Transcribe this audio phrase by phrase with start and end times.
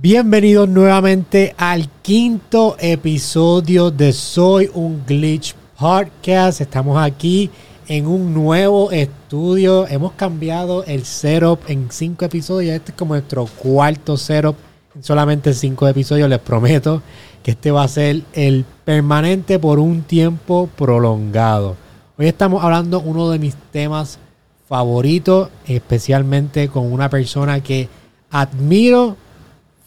[0.00, 6.60] Bienvenidos nuevamente al quinto episodio de Soy un Glitch Podcast.
[6.60, 7.50] Estamos aquí
[7.88, 9.88] en un nuevo estudio.
[9.88, 12.76] Hemos cambiado el setup en cinco episodios.
[12.76, 14.54] Este es como nuestro cuarto setup
[14.94, 16.28] en solamente cinco episodios.
[16.28, 17.02] Les prometo
[17.42, 21.74] que este va a ser el permanente por un tiempo prolongado.
[22.16, 24.20] Hoy estamos hablando uno de mis temas
[24.68, 27.88] favoritos, especialmente con una persona que
[28.30, 29.16] admiro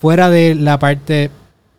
[0.02, 1.30] fuera de la parte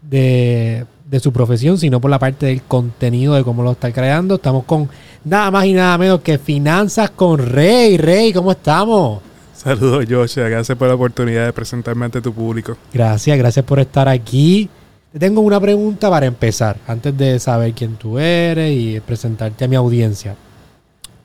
[0.01, 4.37] de, de su profesión, sino por la parte del contenido de cómo lo está creando.
[4.37, 4.89] Estamos con
[5.25, 7.97] nada más y nada menos que Finanzas con Rey.
[7.99, 9.21] Rey, ¿cómo estamos?
[9.55, 10.49] Saludos, Joshua.
[10.49, 12.77] Gracias por la oportunidad de presentarme ante tu público.
[12.93, 14.69] Gracias, gracias por estar aquí.
[15.13, 19.69] Te tengo una pregunta para empezar, antes de saber quién tú eres y presentarte a
[19.69, 20.37] mi audiencia.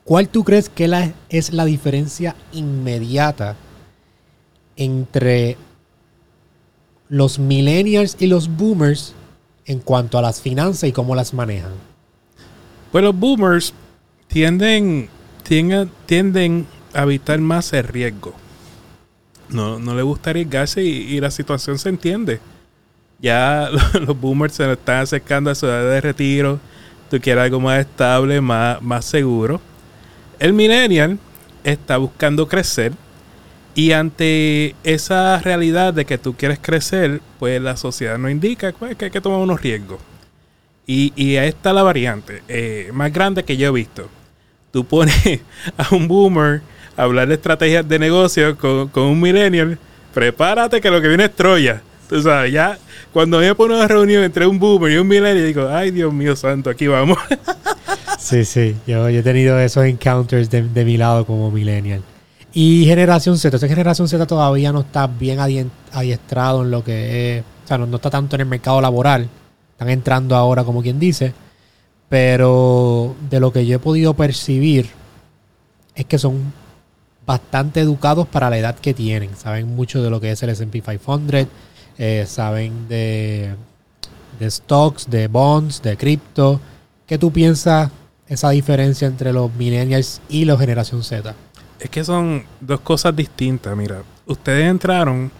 [0.04, 3.56] ¿Cuál tú crees que la- es la diferencia inmediata
[4.76, 5.56] entre
[7.08, 9.14] los millennials y los boomers
[9.66, 11.72] en cuanto a las finanzas y cómo las manejan?
[12.92, 13.74] Pues los boomers
[14.28, 15.08] tienden,
[15.44, 18.34] tienden, a evitar más el riesgo.
[19.48, 22.40] No, no les gusta arriesgarse y, y la situación se entiende.
[23.20, 23.68] Ya
[24.00, 26.60] los boomers se están acercando a su edad de retiro.
[27.10, 29.60] Tú quieres algo más estable, más, más seguro.
[30.38, 31.18] El millennial
[31.64, 32.92] está buscando crecer
[33.78, 38.96] y ante esa realidad de que tú quieres crecer, pues la sociedad nos indica pues,
[38.96, 40.00] que hay que tomar unos riesgos.
[40.84, 44.08] Y, y ahí está la variante eh, más grande que yo he visto.
[44.72, 45.14] Tú pones
[45.76, 46.60] a un boomer
[46.96, 49.78] a hablar de estrategias de negocio con, con un millennial,
[50.12, 51.80] prepárate que lo que viene es Troya.
[52.08, 52.76] Tú sabes, ya
[53.12, 56.34] cuando me pone una reunión entre un boomer y un millennial, digo, ay Dios mío
[56.34, 57.18] santo, aquí vamos.
[58.18, 62.02] Sí, sí, yo, yo he tenido esos encounters de, de mi lado como millennial.
[62.52, 65.38] Y generación Z, esa generación Z todavía no está bien
[65.92, 69.28] adiestrado en lo que es, o sea, no, no está tanto en el mercado laboral,
[69.72, 71.34] están entrando ahora como quien dice,
[72.08, 74.88] pero de lo que yo he podido percibir
[75.94, 76.52] es que son
[77.26, 80.80] bastante educados para la edad que tienen, saben mucho de lo que es el S&P
[80.80, 81.46] 500,
[81.98, 83.54] eh, saben de,
[84.38, 86.60] de stocks, de bonds, de cripto.
[87.06, 87.90] ¿Qué tú piensas
[88.28, 91.34] esa diferencia entre los millennials y la generación Z?
[91.80, 93.76] Es que son dos cosas distintas.
[93.76, 95.30] Mira, ustedes entraron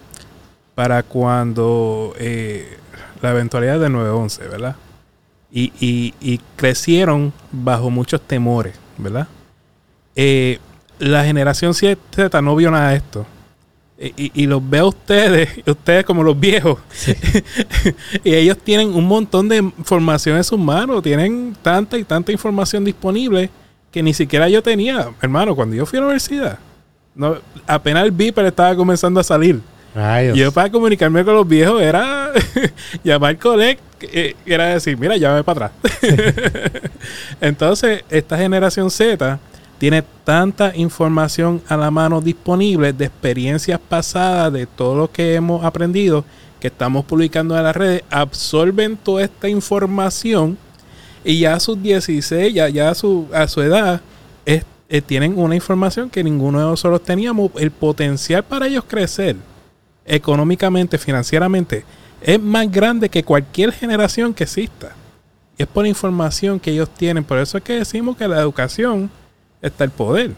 [0.75, 2.77] para cuando eh,
[3.21, 4.77] la eventualidad del 9-11, ¿verdad?
[5.51, 9.27] Y, y- y crecieron bajo muchos temores, ¿verdad?
[10.15, 10.59] Eh,
[10.99, 13.27] la generación Z no vio nada de esto.
[13.99, 16.79] Y, y- y los veo a ustedes, ustedes como los viejos.
[18.25, 21.03] y ellos tienen un montón de información en sus manos.
[21.03, 23.51] Tienen tanta y tanta información disponible
[23.99, 25.11] que ni siquiera yo tenía.
[25.21, 26.61] Hermano, cuando yo fui a la universidad,
[27.17, 27.35] no,
[27.67, 29.61] apenas el Viper estaba comenzando a salir.
[29.93, 30.39] Rayos.
[30.39, 32.31] Yo para comunicarme con los viejos era
[33.03, 35.93] llamar al coleg, eh, era decir, mira, llámame para atrás.
[37.41, 39.41] Entonces, esta generación Z
[39.79, 45.65] tiene tanta información a la mano disponible de experiencias pasadas, de todo lo que hemos
[45.65, 46.25] aprendido,
[46.61, 50.57] que estamos publicando en las redes, absorben toda esta información
[51.25, 54.01] y ya a sus 16, ya, ya a, su, a su edad,
[54.45, 57.51] es- eh, tienen una información que ninguno de nosotros teníamos.
[57.57, 59.37] El potencial para ellos crecer
[60.07, 61.85] económicamente, financieramente,
[62.21, 64.93] es más grande que cualquier generación que exista.
[65.57, 67.25] Y es por la información que ellos tienen.
[67.25, 69.11] Por eso es que decimos que la educación
[69.61, 70.33] está el poder.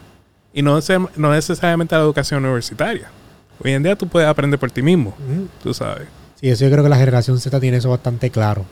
[0.53, 0.79] Y no,
[1.15, 3.09] no necesariamente la educación universitaria.
[3.63, 5.47] Hoy en día tú puedes aprender por ti mismo, Ujú.
[5.63, 6.07] tú sabes.
[6.35, 8.65] Sí, eso yo creo que la generación Z tiene eso bastante claro.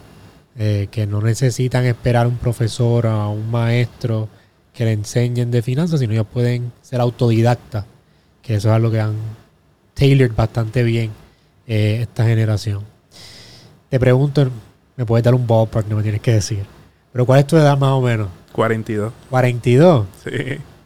[0.62, 4.28] Eh, que no necesitan esperar un profesor o a un maestro
[4.74, 7.86] que le enseñen de finanzas, sino ellos pueden ser autodidactas.
[8.42, 9.16] Que eso es algo que han
[9.94, 11.12] tailored bastante bien
[11.66, 12.84] eh, esta generación.
[13.90, 14.50] Te pregunto,
[14.98, 16.66] me puedes dar un ballpark, no me tienes que decir.
[17.14, 18.28] Pero ¿cuál es tu edad más o menos?
[18.52, 19.14] 42.
[19.30, 20.06] 42.
[20.24, 20.30] Sí.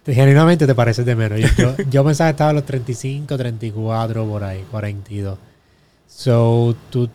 [0.03, 1.39] Te- Genuinamente te pareces de menos.
[1.57, 5.37] Yo, yo, pensaba que estaba a los 35, 34, por ahí, 42.
[6.07, 7.09] So, tú,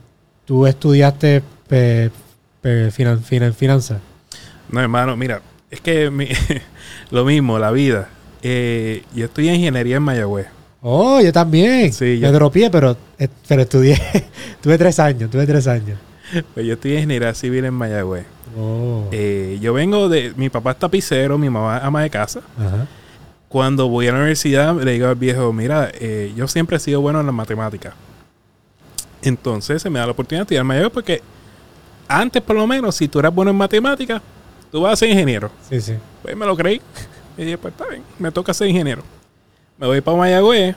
[0.44, 2.10] tú estudiaste pe-
[2.60, 3.98] pe- finan- finan- finanzas.
[4.70, 5.40] No, hermano, mira,
[5.70, 6.28] es que mi-
[7.10, 8.08] lo mismo, la vida.
[8.42, 10.46] Eh, yo estudié ingeniería en Mayagüez.
[10.80, 11.92] Oh, yo también.
[11.92, 14.00] Sí, Me yo- dropié, pero, eh, pero estudié.
[14.62, 15.98] tuve tres años, tuve tres años.
[16.54, 18.26] Pues yo estudié ingeniería civil en Mayagüez.
[18.56, 19.08] Oh.
[19.12, 20.32] Eh, yo vengo de.
[20.36, 22.40] Mi papá es tapicero, mi mamá es ama de casa.
[22.58, 22.86] Ajá.
[23.48, 27.00] Cuando voy a la universidad, le digo al viejo: Mira, eh, yo siempre he sido
[27.00, 27.94] bueno en las matemáticas.
[29.22, 31.22] Entonces se me da la oportunidad de estudiar en Mayagüez porque
[32.08, 34.22] antes, por lo menos, si tú eras bueno en matemáticas,
[34.72, 35.50] tú vas a ser ingeniero.
[35.68, 35.94] Sí, sí.
[36.22, 36.80] Pues me lo creí.
[37.36, 39.02] Y dije, pues está bien, me toca ser ingeniero.
[39.76, 40.74] Me voy para Mayagüez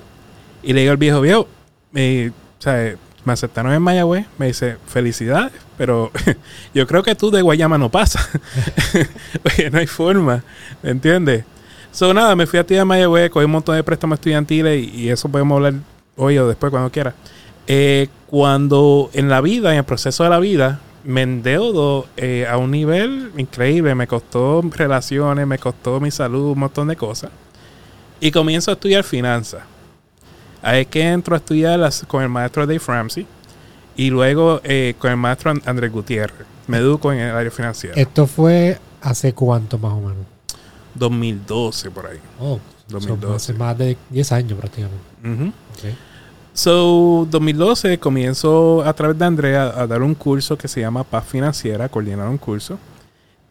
[0.61, 1.47] y le digo al viejo, viejo,
[1.95, 4.25] eh, o sea, Me aceptaron en Mayagüez.
[4.37, 6.11] Me dice, felicidades, pero
[6.73, 8.29] yo creo que tú de Guayama no pasas.
[9.45, 10.43] Oye, no hay forma,
[10.83, 11.45] ¿me entiendes?
[11.91, 15.01] So, nada, me fui a ti de Mayagüez, cogí un montón de préstamos estudiantiles y,
[15.01, 15.73] y eso podemos hablar
[16.15, 17.13] hoy o después cuando quiera.
[17.67, 22.57] Eh, cuando en la vida, en el proceso de la vida, me endeudo eh, a
[22.57, 23.95] un nivel increíble.
[23.95, 27.31] Me costó relaciones, me costó mi salud, un montón de cosas.
[28.19, 29.63] Y comienzo a estudiar finanzas.
[30.61, 33.25] Ahí es que entro a estudiar las- con el maestro Dave Ramsey
[33.95, 36.45] y luego eh, con el maestro And- Andrés Gutiérrez.
[36.67, 37.95] Me educo en el área financiera.
[37.99, 40.25] Esto fue hace cuánto más o menos.
[40.95, 42.19] 2012 por ahí.
[42.39, 42.59] Oh,
[42.89, 43.25] 2012.
[43.27, 45.03] son hace más de 10 años prácticamente.
[45.23, 45.95] Ok.
[46.53, 51.25] So, 2012 comienzo a través de Andrea a dar un curso que se llama Paz
[51.25, 52.77] Financiera, coordinar un curso.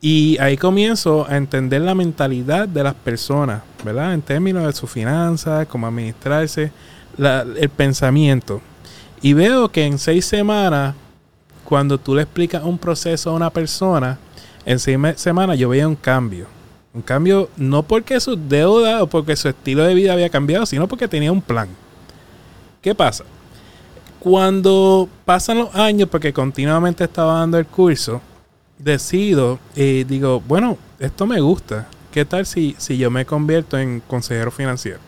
[0.02, 4.12] Y ahí comienzo a entender la mentalidad de las personas, ¿verdad?
[4.12, 6.72] En términos de sus finanzas, cómo administrarse,
[7.18, 8.60] el pensamiento.
[9.22, 10.94] Y veo que en seis semanas,
[11.64, 14.18] cuando tú le explicas un proceso a una persona,
[14.66, 16.46] en seis semanas yo veía un cambio.
[16.92, 20.86] Un cambio no porque su deuda o porque su estilo de vida había cambiado, sino
[20.86, 21.68] porque tenía un plan.
[22.80, 23.24] ¿Qué pasa?
[24.18, 28.20] Cuando pasan los años, porque continuamente estaba dando el curso,
[28.78, 31.88] decido y digo, bueno, esto me gusta.
[32.10, 34.98] ¿Qué tal si, si yo me convierto en consejero financiero?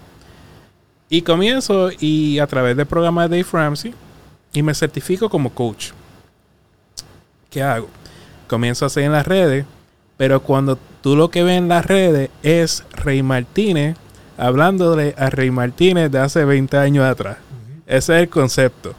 [1.08, 3.94] Y comienzo y a través del programa de Dave Ramsey
[4.52, 5.90] y me certifico como coach.
[7.50, 7.88] ¿Qué hago?
[8.48, 9.66] Comienzo a hacer en las redes,
[10.16, 13.96] pero cuando tú lo que ves en las redes es Rey Martínez
[14.36, 17.38] hablándole a Rey Martínez de hace 20 años atrás.
[17.86, 18.94] Ese es el concepto.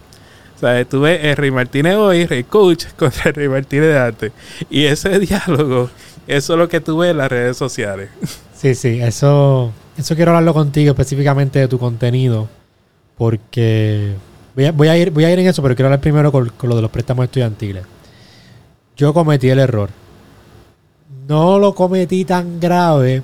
[0.55, 3.99] O sea, tú ves el Rey Martínez hoy, Rey Coach, contra el Rey Martínez de
[3.99, 4.31] antes.
[4.69, 5.89] Y ese diálogo,
[6.27, 8.09] eso es lo que tú ves en las redes sociales.
[8.63, 12.47] Sí, sí, eso, eso quiero hablarlo contigo específicamente de tu contenido,
[13.17, 14.13] porque
[14.55, 16.69] voy a, a ir, voy a ir en eso, pero quiero hablar primero con, con
[16.69, 17.83] lo de los préstamos estudiantiles.
[18.95, 19.89] Yo cometí el error.
[21.27, 23.21] No lo cometí tan grave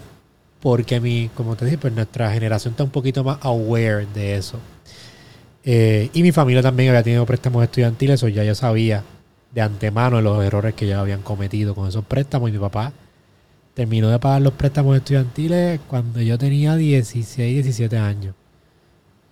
[0.60, 4.60] porque mi, como te dije, pues nuestra generación está un poquito más aware de eso.
[5.64, 9.04] Eh, y mi familia también había tenido préstamos estudiantiles, o ya yo sabía
[9.52, 12.50] de antemano los errores que ya habían cometido con esos préstamos.
[12.50, 12.94] Y mi papá
[13.74, 18.36] terminó de pagar los préstamos estudiantiles cuando yo tenía 16, 17 años.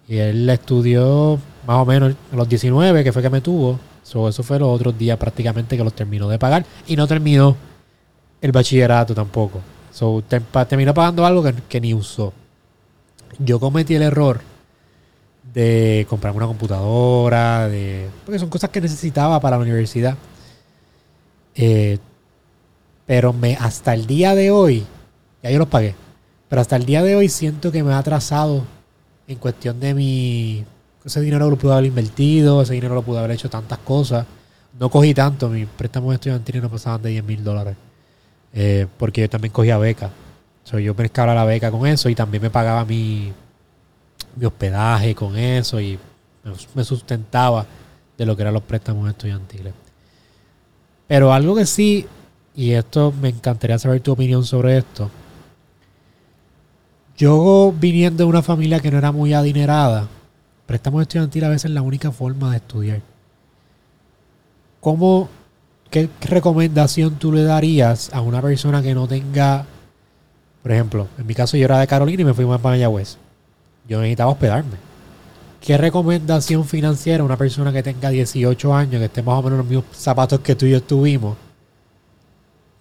[0.08, 3.80] Y él estudió más o menos a los 19, que fue que me tuvo.
[4.04, 6.66] So, eso fue los otros días prácticamente que los terminó de pagar.
[6.88, 7.58] Y no terminó
[8.42, 9.60] el bachillerato tampoco.
[9.92, 10.24] So,
[10.70, 12.32] terminó pagando algo que ni usó.
[13.40, 14.40] Yo cometí el error
[15.54, 20.16] de comprarme una computadora, de porque son cosas que necesitaba para la universidad.
[21.56, 21.98] Eh,
[23.06, 24.86] pero me hasta el día de hoy,
[25.42, 25.96] ya yo los pagué,
[26.50, 28.64] pero hasta el día de hoy siento que me ha atrasado
[29.28, 30.66] en cuestión de mi...
[31.06, 34.26] Ese dinero lo pude haber invertido, ese dinero lo pude haber hecho tantas cosas.
[34.78, 37.76] No cogí tanto, mis préstamos estudiantiles no pasaban de 10 mil dólares.
[38.54, 40.12] Eh, porque yo también cogía beca.
[40.64, 43.32] So, yo pescaba la beca con eso y también me pagaba mi,
[44.38, 45.98] mi hospedaje con eso y
[46.76, 47.66] me- sustentaba
[48.18, 49.74] de lo que eran los préstamos estudiantiles.
[51.08, 52.06] Pero algo que sí,
[52.56, 55.10] y esto me encantaría saber tu opinión sobre esto.
[57.18, 60.08] Yo viniendo de una familia que no era muy adinerada,
[60.66, 63.02] préstamos estudiantiles a veces es la única forma de estudiar.
[64.80, 65.28] ¿Cómo,
[65.90, 69.66] qué recomendación tú le darías a una persona que no tenga,
[70.62, 73.18] por ejemplo, en mi caso yo era de Carolina y me fui a Mayagüez.
[73.88, 74.78] Yo necesitaba hospedarme.
[75.62, 79.58] ¿Qué recomendación financiera una persona que tenga 18 años, que esté más o menos en
[79.58, 81.36] los mismos zapatos que tú y yo estuvimos,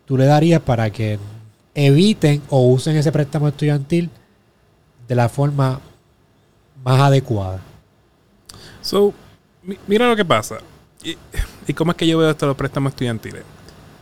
[0.05, 1.19] tú le darías para que
[1.75, 4.11] eviten o usen ese préstamo estudiantil
[5.09, 5.81] de la forma
[6.85, 7.61] más adecuada?
[8.83, 9.13] So,
[9.63, 10.59] mi- mira lo que pasa.
[11.03, 13.43] Y, cómo es que yo veo de los préstamos estudiantiles.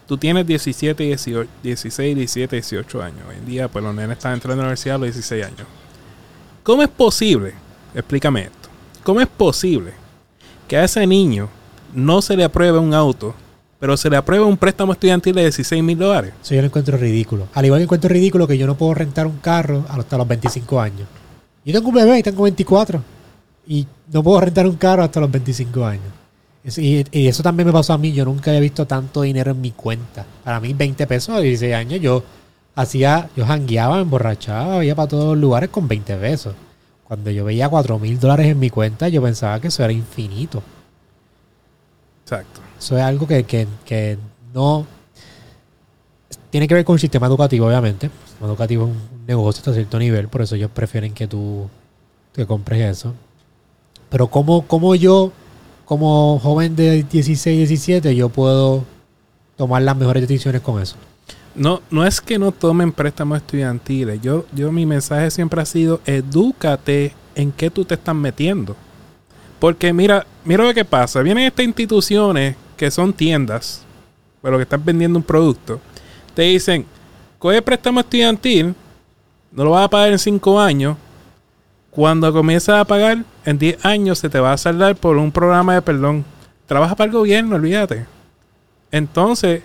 [0.06, 3.20] Tú tienes 17, 18, 16, 17, 18 años.
[3.28, 5.66] Hoy en día, pues los nenes están entrando a la universidad a los 16 años.
[6.64, 7.52] ¿Cómo es posible?
[7.94, 8.70] Explícame esto.
[9.02, 9.92] ¿Cómo es posible
[10.66, 11.50] que a ese niño
[11.94, 13.34] no se le apruebe un auto,
[13.78, 16.32] pero se le apruebe un préstamo estudiantil de 16 mil dólares?
[16.42, 17.48] Eso yo lo encuentro ridículo.
[17.52, 20.80] Al igual que encuentro ridículo que yo no puedo rentar un carro hasta los 25
[20.80, 21.06] años.
[21.66, 23.02] Yo tengo un bebé y tengo 24.
[23.66, 26.06] Y no puedo rentar un carro hasta los 25 años.
[26.78, 28.10] Y eso también me pasó a mí.
[28.14, 30.24] Yo nunca había visto tanto dinero en mi cuenta.
[30.42, 32.22] Para mí, 20 pesos a 16 años, yo
[32.74, 36.54] hacía, yo jangueaba, me emborrachaba, iba para todos los lugares con 20 pesos.
[37.04, 40.62] Cuando yo veía 4 mil dólares en mi cuenta, yo pensaba que eso era infinito.
[42.24, 42.60] Exacto.
[42.78, 44.18] Eso es algo que, que- que
[44.52, 44.86] no
[46.50, 48.06] tiene que ver con el sistema educativo, obviamente.
[48.06, 51.68] El sistema educativo es un negocio hasta cierto nivel, por eso ellos prefieren que tú
[52.32, 53.14] te compres eso.
[54.08, 55.32] Pero ¿cómo, cómo yo
[55.84, 58.84] como joven de 16, 17, yo puedo
[59.56, 60.96] tomar las mejores decisiones con eso.
[61.54, 64.20] No, no es que no tomen préstamos estudiantiles.
[64.20, 68.76] Yo, yo mi mensaje siempre ha sido edúcate en qué tú te estás metiendo.
[69.60, 71.22] Porque mira, mira lo que pasa.
[71.22, 73.82] Vienen estas instituciones que son tiendas,
[74.42, 75.80] pero que están vendiendo un producto.
[76.34, 76.84] Te dicen,
[77.38, 78.74] coge préstamo estudiantil,
[79.52, 80.96] no lo vas a pagar en 5 años.
[81.90, 85.74] Cuando comienzas a pagar, en 10 años se te va a saldar por un programa
[85.74, 86.24] de perdón.
[86.66, 88.06] Trabaja para el gobierno, olvídate.
[88.90, 89.62] Entonces,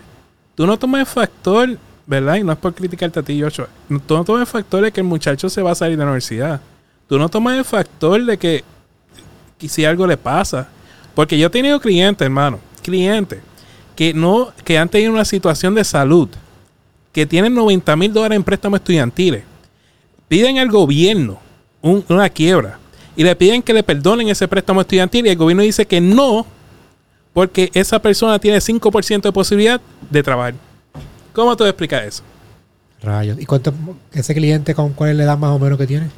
[0.60, 2.36] tú no tomas el factor, ¿verdad?
[2.36, 3.66] Y no es por criticarte a ti, Joshua.
[4.06, 6.10] Tú no tomas el factor de que el muchacho se va a salir de la
[6.10, 6.60] universidad.
[7.08, 8.62] Tú no tomas el factor de que,
[9.66, 10.68] si algo le pasa.
[11.14, 13.38] Porque yo he tenido clientes, hermano, clientes,
[13.96, 16.28] que no, que han tenido una situación de salud,
[17.10, 19.42] que tienen 90 mil dólares en préstamos estudiantiles,
[20.28, 21.38] piden al gobierno
[21.80, 22.78] un- una quiebra
[23.16, 26.44] y le piden que le perdonen ese préstamo estudiantil y el gobierno dice que no,
[27.32, 30.54] porque esa persona tiene 5% de posibilidad de trabajar.
[31.32, 32.22] ¿Cómo tú explicas eso?
[33.02, 33.38] Rayos.
[33.40, 33.72] ¿Y cuánto
[34.12, 36.08] ese cliente con cuál le da más o menos que tiene?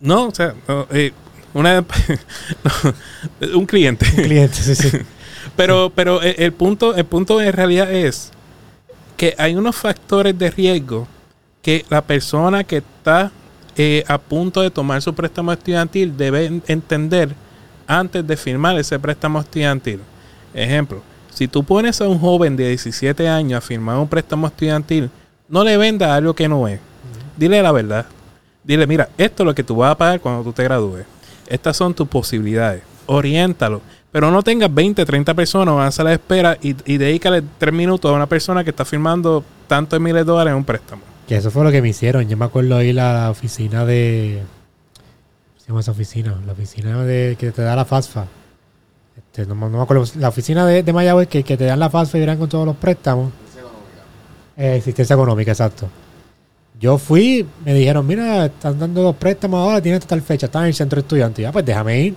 [0.00, 1.12] No, o sea, no, eh,
[1.54, 1.80] una,
[3.40, 4.06] no, un cliente.
[4.16, 4.88] Un cliente, sí, sí.
[5.56, 8.30] Pero, pero el, el punto, el punto en realidad es
[9.16, 11.06] que hay unos factores de riesgo
[11.60, 13.30] que la persona que está
[13.76, 17.34] eh, a punto de tomar su préstamo estudiantil debe en- entender
[17.88, 20.00] antes de firmar ese préstamo estudiantil.
[20.54, 25.10] Ejemplo, si tú pones a un joven de 17 años a firmar un préstamo estudiantil,
[25.48, 26.80] no le venda algo que no es.
[27.36, 28.06] Dile la verdad.
[28.64, 31.04] Dile, mira, esto es lo que tú vas a pagar cuando tú te gradúes.
[31.46, 32.82] Estas son tus posibilidades.
[33.06, 33.80] Oriéntalo.
[34.10, 38.10] Pero no tengas 20, 30 personas, vas a la espera y, y dedícale 3 minutos
[38.10, 41.02] a una persona que está firmando tantos miles de dólares en un préstamo.
[41.26, 42.28] Que eso fue lo que me hicieron.
[42.28, 44.42] Yo me acuerdo ir a la oficina de.
[44.96, 46.38] ¿Cómo se llama esa oficina?
[46.46, 48.26] La oficina de que te da la FASFA.
[49.32, 50.04] Este, no, no me acuerdo.
[50.18, 52.66] La oficina de, de Mayagüez que, que te dan la FASFA y verán con todos
[52.66, 53.32] los préstamos.
[54.56, 55.88] Eh, existencia económica, exacto.
[56.78, 60.64] Yo fui, me dijeron, mira, están dando los préstamos ahora, tienen hasta tal fecha, están
[60.64, 61.40] en el centro estudiante.
[61.40, 62.14] Ya, pues déjame ir.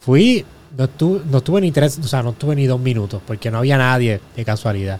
[0.00, 0.44] Fui,
[0.76, 3.58] no estuve, no estuve ni tres, o sea, no estuve ni dos minutos, porque no
[3.58, 4.98] había nadie de casualidad.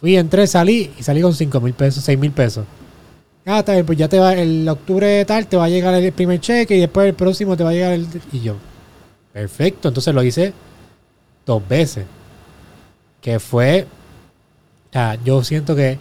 [0.00, 2.64] Fui, entré, salí y salí con cinco mil pesos, seis mil pesos.
[3.46, 6.12] Ah, está bien, pues ya te va, el octubre tal, te va a llegar el
[6.12, 8.08] primer cheque y después el próximo te va a llegar el...
[8.32, 8.56] Y yo,
[9.32, 10.52] perfecto, entonces lo hice
[11.46, 12.04] dos veces.
[13.20, 13.86] Que fue,
[14.92, 15.98] sea, yo siento que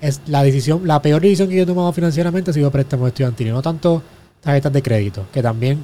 [0.00, 3.52] es la decisión, la peor decisión que yo he tomado financieramente ha sido préstamos estudiantiles,
[3.52, 4.02] no tanto
[4.40, 5.82] tarjetas de crédito, que también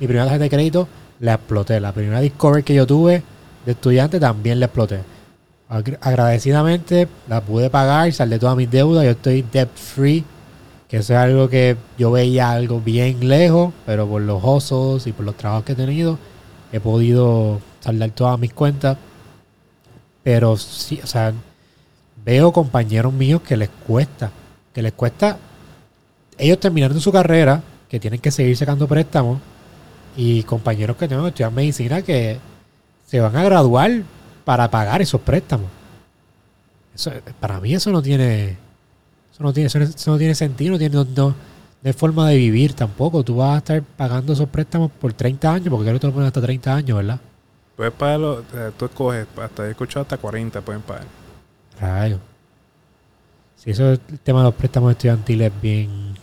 [0.00, 0.88] mi primera tarjeta de crédito
[1.20, 3.22] la exploté, la primera Discover que yo tuve
[3.64, 5.00] de estudiante también la exploté.
[5.68, 10.24] Agra- Agradecidamente la pude pagar, saldé todas mis deudas, yo estoy debt free,
[10.88, 15.12] que eso es algo que yo veía algo bien lejos, pero por los osos y
[15.12, 16.18] por los trabajos que he tenido,
[16.72, 18.96] he podido saldar todas mis cuentas.
[20.22, 21.32] Pero sí, o sea,
[22.24, 24.30] veo compañeros míos que les cuesta,
[24.72, 25.36] que les cuesta
[26.38, 29.38] ellos terminando su carrera, que tienen que seguir sacando préstamos,
[30.16, 32.38] y compañeros que tengo que estudiar medicina que
[33.06, 34.02] se van a graduar
[34.44, 35.68] para pagar esos préstamos.
[36.94, 37.10] Eso,
[37.40, 38.56] para mí eso no tiene,
[39.32, 41.34] eso no tiene, eso no, tiene sentido, no tiene no, no-
[41.94, 43.24] forma de vivir tampoco.
[43.24, 46.26] Tú vas a estar pagando esos préstamos por 30 años, porque creo que te lo
[46.26, 47.20] hasta 30 años, ¿verdad?
[47.76, 48.42] Puedes pagarlo,
[48.78, 51.06] tú escoges, hasta he escuchado hasta 40 pueden pagar.
[51.80, 52.18] Rayo.
[53.56, 56.14] Sí, eso es el tema de los préstamos estudiantiles es bien,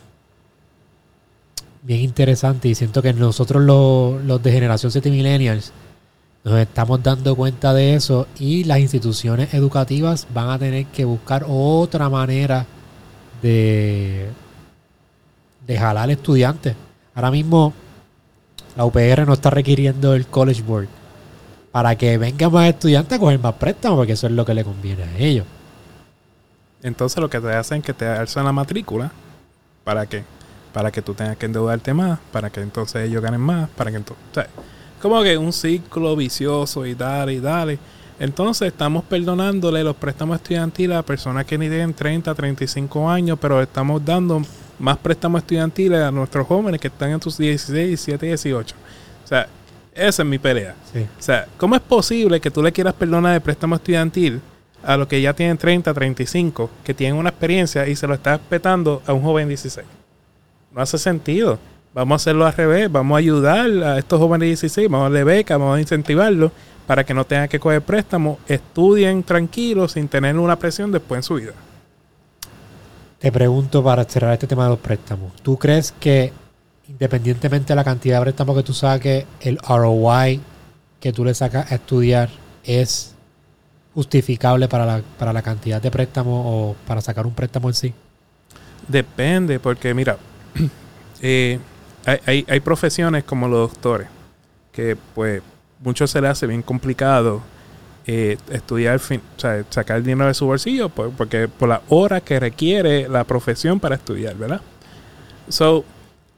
[1.81, 5.71] bien interesante y siento que nosotros los, los de generación 7 millennials
[6.43, 11.45] nos estamos dando cuenta de eso y las instituciones educativas van a tener que buscar
[11.47, 12.65] otra manera
[13.41, 14.27] de,
[15.65, 16.75] de jalar estudiantes.
[17.15, 17.73] Ahora mismo
[18.77, 20.98] la UPR no está requiriendo el College Board
[21.71, 24.63] para que vengan más estudiantes a coger más préstamos porque eso es lo que le
[24.63, 25.45] conviene a ellos.
[26.81, 29.11] Entonces lo que te hacen es que te alzan la matrícula.
[29.83, 30.23] ¿Para qué?
[30.73, 33.97] Para que tú tengas que endeudarte más, para que entonces ellos ganen más, para que
[33.97, 34.23] entonces...
[34.31, 34.47] O sea,
[35.01, 37.79] como que un ciclo vicioso y dale y dale.
[38.19, 43.61] Entonces estamos perdonándole los préstamos estudiantiles a personas que ni tienen 30, 35 años, pero
[43.61, 44.41] estamos dando
[44.77, 48.75] más préstamos estudiantiles a nuestros jóvenes que están en sus 16, 17, 18.
[49.23, 49.47] O sea,
[50.07, 50.75] esa es mi pelea.
[50.91, 51.01] Sí.
[51.01, 54.41] O sea, ¿cómo es posible que tú le quieras perdonar el préstamo estudiantil
[54.83, 58.39] a los que ya tienen 30, 35, que tienen una experiencia y se lo estás
[58.39, 59.85] petando a un joven de 16?
[60.71, 61.59] No hace sentido.
[61.93, 62.91] Vamos a hacerlo al revés.
[62.91, 66.51] Vamos a ayudar a estos jóvenes de 16, vamos a darle beca, vamos a incentivarlos
[66.89, 71.23] para que no tengan que coger préstamos, estudien tranquilos sin tener una presión después en
[71.23, 71.53] su vida.
[73.19, 75.33] Te pregunto para cerrar este tema de los préstamos.
[75.43, 76.33] ¿Tú crees que
[76.89, 80.41] independientemente de la cantidad de préstamos que tú saques, el ROI
[80.99, 82.29] que tú le sacas a estudiar
[82.63, 83.15] es
[83.93, 87.93] justificable para la, para la cantidad de préstamo o para sacar un préstamo en sí?
[88.87, 90.17] Depende, porque mira,
[91.21, 91.59] eh,
[92.05, 94.07] hay, hay, hay profesiones como los doctores,
[94.71, 95.41] que pues
[95.83, 97.41] mucho se le hace bien complicado
[98.07, 101.81] eh, estudiar, fin, o sea, sacar el dinero de su bolsillo, por- porque por la
[101.89, 104.61] hora que requiere la profesión para estudiar, ¿verdad?
[105.49, 105.85] So,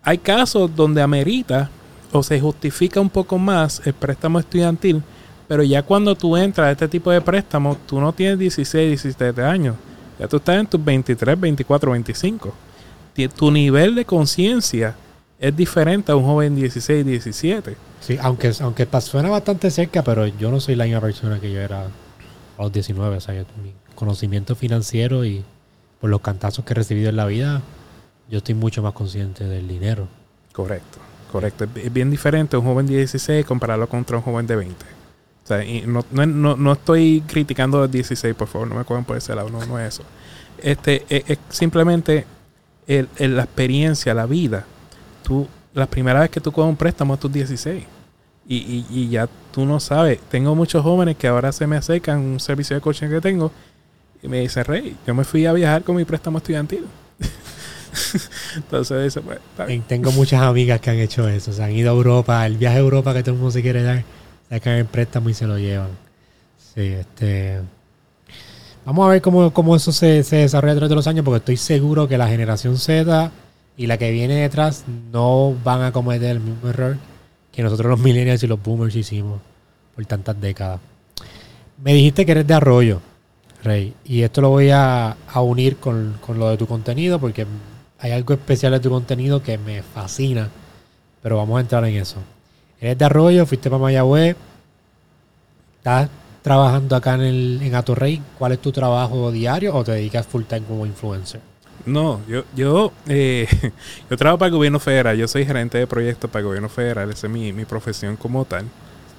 [0.04, 1.70] hay casos donde amerita
[2.12, 5.02] o se justifica un poco más el préstamo estudiantil,
[5.48, 9.42] pero ya cuando tú entras a este tipo de préstamo, tú no tienes 16, 17
[9.44, 9.76] años,
[10.20, 12.54] ya tú estás en tus 23, 24, 25.
[13.14, 14.96] Ti- Tu nivel de conciencia
[15.40, 17.76] es diferente a un joven 16, 17.
[18.00, 21.60] Sí, aunque, aunque suena bastante cerca, pero yo no soy la misma persona que yo
[21.60, 21.84] era
[22.58, 23.18] a los 19.
[23.18, 25.44] O sea, mi conocimiento financiero y
[26.00, 27.62] por los cantazos que he recibido en la vida,
[28.32, 30.08] yo estoy mucho más consciente del dinero.
[30.54, 30.98] Correcto,
[31.32, 31.66] correcto.
[31.66, 34.86] Es bi- Es bien diferente un joven de 16 compararlo contra un joven de 20.
[35.44, 38.86] O sea, y no, no, no, estoy criticando a los 16, por favor, no me
[38.86, 40.04] cojan por ese lado, no, no es eso.
[40.60, 42.26] Este, es, es simplemente
[42.88, 44.66] la experiencia, la vida.
[45.24, 47.84] Tú, la primera vez que tú coges un préstamo a tus 16.
[48.48, 50.20] Y, y, y ya tú no sabes.
[50.30, 53.52] Tengo muchos jóvenes que ahora se me acercan un servicio de coaching que tengo
[54.22, 56.86] y me dicen, Rey, yo me fui a viajar con mi préstamo estudiantil.
[58.56, 59.40] Entonces dice, pues,
[59.88, 61.52] tengo muchas amigas que han hecho eso.
[61.52, 63.84] Se han ido a Europa, el viaje a Europa que todo el mundo se quiere
[63.84, 64.04] dar,
[64.50, 65.90] sacan el préstamo y se lo llevan.
[66.74, 67.60] Sí, este.
[68.86, 71.58] Vamos a ver cómo, cómo eso se, se desarrolla través de los años, porque estoy
[71.58, 73.32] seguro que la generación Z
[73.78, 76.98] y la que viene detrás no van a cometer el mismo error
[77.52, 79.42] que nosotros los millennials y los boomers hicimos
[79.96, 80.80] por tantas décadas.
[81.84, 83.02] Me dijiste que eres de Arroyo,
[83.64, 87.46] Rey, y esto lo voy a, a unir con, con lo de tu contenido, porque
[88.02, 90.50] hay algo especial de tu contenido que me fascina,
[91.22, 92.18] pero vamos a entrar en eso.
[92.80, 94.36] Eres de Arroyo, fuiste para Mayagüez,
[95.78, 96.10] estás
[96.42, 98.22] trabajando acá en, el, en Atorrey.
[98.38, 101.42] ¿Cuál es tu trabajo diario o te dedicas full time como influencer?
[101.86, 103.48] No, yo, yo, eh,
[104.10, 105.18] yo trabajo para el gobierno federal.
[105.18, 107.10] Yo soy gerente de proyectos para el gobierno federal.
[107.12, 108.66] Esa es mi, mi profesión como tal.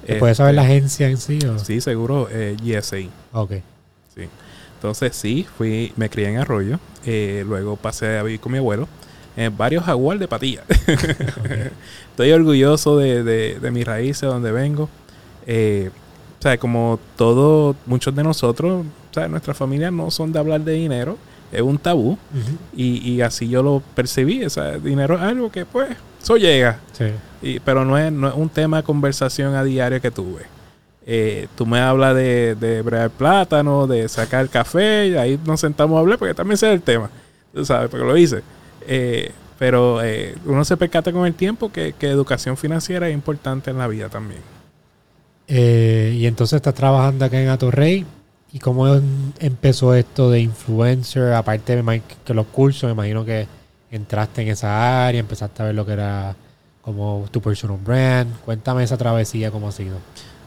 [0.05, 1.39] ¿Te puedes saber la Este, agencia en sí?
[1.45, 1.57] O?
[1.59, 2.97] Sí, seguro, eh, GSA.
[3.31, 3.53] Ok.
[4.13, 4.29] Sí.
[4.83, 6.77] Entonces sí, fui, me crié en Arroyo.
[7.05, 8.85] eh, luego pasé a vivir con mi abuelo.
[9.37, 10.63] En varios jaguar de patilla.
[12.11, 14.89] Estoy orgulloso de, de, de mis raíces, de donde vengo.
[15.47, 15.89] Eh,
[16.37, 20.59] o sea, como todos, muchos de nosotros, o sea, nuestra familia no son de hablar
[20.59, 21.17] de dinero.
[21.49, 22.17] Es un tabú.
[22.75, 24.43] Y, y así yo lo percibí.
[24.43, 25.89] O sea, dinero es algo que, pues,
[26.21, 26.79] eso llega.
[26.91, 27.05] Sí.
[27.41, 30.41] Y- pero no es, no es un tema de conversación a diario que tuve.
[31.05, 35.97] Eh, tú me hablas de, de bregar plátano, de sacar café, y ahí nos sentamos
[35.97, 37.09] a hablar porque también sé el tema.
[37.53, 38.41] Tú sabes, porque lo hice.
[38.87, 43.71] Eh, pero eh, uno se percata con el tiempo que, que educación financiera es importante
[43.71, 44.41] en la vida también.
[45.47, 48.05] Eh, y entonces estás trabajando acá en Atorrey.
[48.51, 51.33] ¿Y cómo em- empezó esto de influencer?
[51.33, 53.47] Aparte de que los cursos, me imagino que
[53.91, 56.35] entraste en esa área, empezaste a ver lo que era
[56.81, 58.31] como tu personal brand.
[58.45, 59.97] Cuéntame esa travesía, cómo ha sido.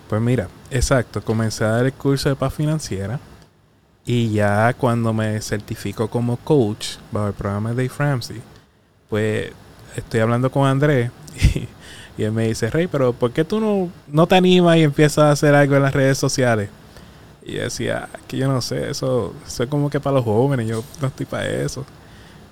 [0.09, 3.19] Pues mira, exacto, comencé a dar el curso de paz financiera
[4.05, 8.40] y ya cuando me certifico como coach bajo el programa de Dave Ramsey,
[9.11, 9.51] pues
[9.97, 11.11] estoy hablando con Andrés
[11.55, 11.66] y,
[12.21, 15.19] y él me dice, Rey, pero ¿por qué tú no, no te animas y empiezas
[15.25, 16.69] a hacer algo en las redes sociales?
[17.45, 20.25] Y yo decía, "Ah, que yo no sé, eso, eso es como que para los
[20.25, 21.85] jóvenes, yo no estoy para eso.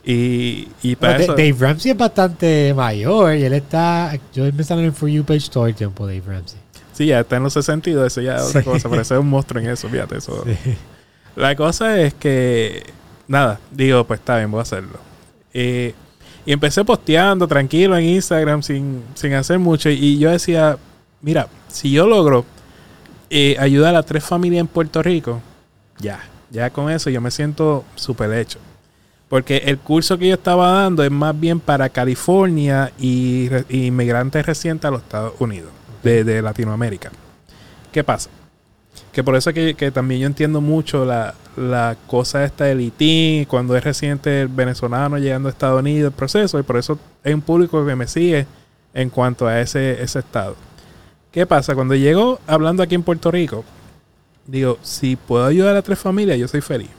[0.04, 1.32] Y, y para Bueno, eso...
[1.34, 4.12] Da- Dave Ramsey es bastante mayor y él está.
[4.34, 6.58] Yo sale en el For You page todo el tiempo, Dave Ramsey.
[6.94, 8.64] Sí, ya está en los 62, eso ya es otra Sí.
[8.88, 10.44] cosa, es un monstruo en eso, fíjate, eso...
[10.46, 10.76] Sí.
[11.36, 12.84] La cosa es que,
[13.26, 14.98] nada, digo, pues está bien, voy a hacerlo.
[15.52, 15.92] Eh,
[16.46, 19.90] y empecé posteando tranquilo en Instagram sin, sin hacer mucho.
[19.90, 20.76] Y yo decía,
[21.22, 22.44] mira, si yo logro
[23.30, 25.40] eh, ayudar a tres familias en Puerto Rico,
[25.98, 28.60] ya, ya con eso yo me siento súper hecho.
[29.28, 34.84] Porque el curso que yo estaba dando es más bien para California y inmigrantes recientes
[34.86, 35.70] a los Estados Unidos,
[36.04, 37.10] de, Latinoamérica.
[37.92, 38.30] ¿Qué pasa?
[39.12, 42.80] Que por eso es que, que también yo entiendo mucho la, la cosa esta del
[42.80, 46.98] ITIN, cuando es reciente el venezolano llegando a Estados Unidos, el proceso, y por eso
[47.24, 48.46] hay un público que me sigue
[48.92, 50.56] en cuanto a ese, ese estado.
[51.32, 51.74] ¿Qué pasa?
[51.74, 53.64] Cuando llego hablando aquí en Puerto Rico,
[54.46, 56.90] digo, si puedo ayudar a tres familias, yo soy feliz.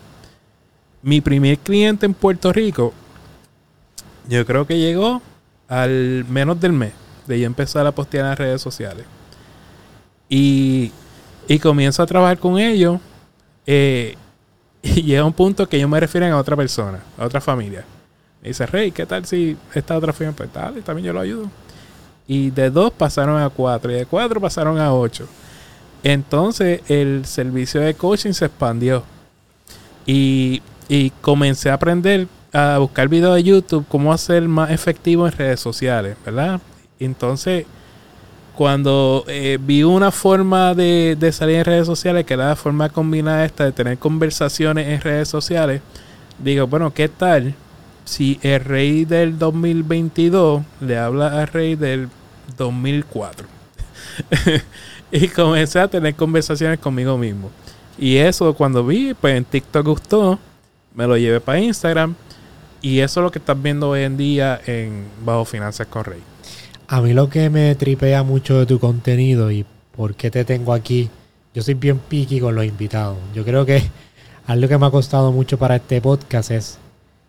[1.01, 2.93] Mi primer cliente en Puerto Rico,
[4.27, 5.21] yo creo que llegó
[5.67, 9.05] al menos del mes de yo empezar a postear en las redes sociales.
[10.29, 10.91] Y,
[11.47, 12.99] y comienzo a trabajar con ellos.
[13.65, 14.15] eh,
[14.81, 17.83] y llega un punto que ellos me refieren a otra persona, a otra familia.
[18.41, 20.35] Me dice, Rey, ¿qué tal si esta otra familia?
[20.37, 21.49] Pues dale, también yo lo ayudo.
[22.27, 23.91] Y de 2 pasaron a 4.
[23.91, 25.27] Y de 4 pasaron a 8.
[26.03, 29.03] Entonces el servicio de coaching se expandió.
[30.05, 35.33] Y, y comencé a aprender a buscar videos de YouTube cómo hacer más efectivo en
[35.33, 36.61] redes sociales, ¿verdad?
[36.99, 37.65] Entonces,
[38.55, 42.89] cuando eh, vi una forma de, de, salir en redes sociales, que era la forma
[42.89, 45.81] combinada esta de tener conversaciones en redes sociales,
[46.39, 47.53] digo, bueno, ¿qué tal
[48.05, 52.09] si el rey del 2022 le habla al rey del
[52.57, 53.47] 2004?
[55.11, 57.51] y comencé a tener conversaciones conmigo mismo.
[57.97, 60.39] Y eso cuando vi, pues en TikTok gustó,
[60.93, 62.15] me lo llevé para Instagram
[62.81, 66.34] y eso es lo que estás viendo hoy en día en Bajo Finanzas con Rey.
[66.87, 70.71] A mí lo que me tripea mucho de tu contenido y por qué te tengo
[70.71, 71.09] aquí,
[71.53, 73.17] yo soy bien picky con los invitados.
[73.33, 73.81] Yo creo que
[74.45, 76.77] algo que me ha costado mucho para este podcast es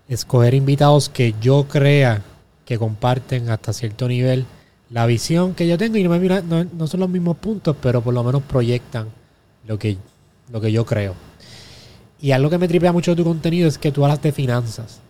[0.08, 2.22] escoger invitados que yo crea
[2.66, 4.44] que comparten hasta cierto nivel
[4.90, 8.12] la visión que yo tengo y no, no, no son los mismos puntos, pero por
[8.12, 9.08] lo menos proyectan
[9.66, 9.96] lo que,
[10.52, 11.14] lo que yo creo.
[12.20, 15.00] Y algo que me tripea mucho de tu contenido es que tú hablas de finanzas.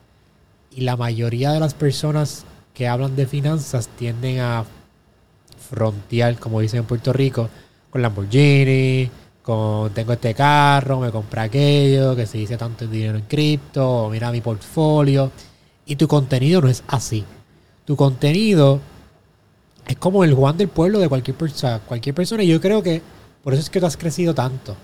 [0.70, 2.44] Y la mayoría de las personas
[2.76, 4.62] que hablan de finanzas tienden a
[5.70, 7.48] frontear, como dicen en Puerto Rico,
[7.88, 9.10] con Lamborghini,
[9.42, 14.30] con tengo este carro, me compré aquello, que se dice tanto dinero en cripto, mira
[14.30, 15.32] mi portfolio.
[15.86, 17.24] Y tu contenido no es así.
[17.86, 18.80] Tu contenido
[19.86, 21.78] es como el Juan del pueblo de cualquier persona.
[21.78, 22.42] Cualquier persona.
[22.42, 23.00] Y yo creo que
[23.42, 24.76] por eso es que tú has crecido tanto.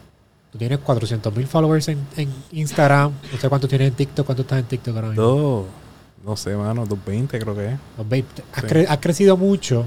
[0.50, 2.06] Tú tienes 400 mil followers en,
[2.52, 3.12] Instagram.
[3.32, 4.24] No sé cuántos tienes en TikTok.
[4.24, 5.22] ¿Cuántos estás en TikTok ahora mismo?
[5.22, 5.81] Dos.
[6.24, 6.86] No sé, mano.
[6.86, 7.78] 220 creo que es.
[7.98, 8.42] 220.
[8.54, 9.86] Has, cre has, crecido mucho.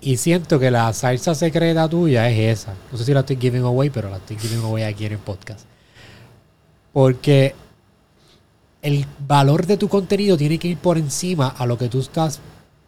[0.00, 2.74] Y siento que la salsa secreta tuya es esa.
[2.92, 5.18] No sé si la estoy giving away, pero la estoy giving away aquí en el
[5.18, 5.66] podcast.
[6.92, 7.54] Porque
[8.82, 12.40] el valor de tu contenido tiene que ir por encima a lo que tú estás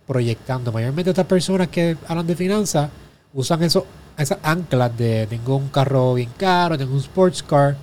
[0.07, 0.71] proyectando.
[0.71, 2.91] Mayormente estas personas que hablan de finanzas
[3.35, 3.85] usan eso,
[4.17, 7.77] esas anclas de tengo un carro bien caro, tengo un sports car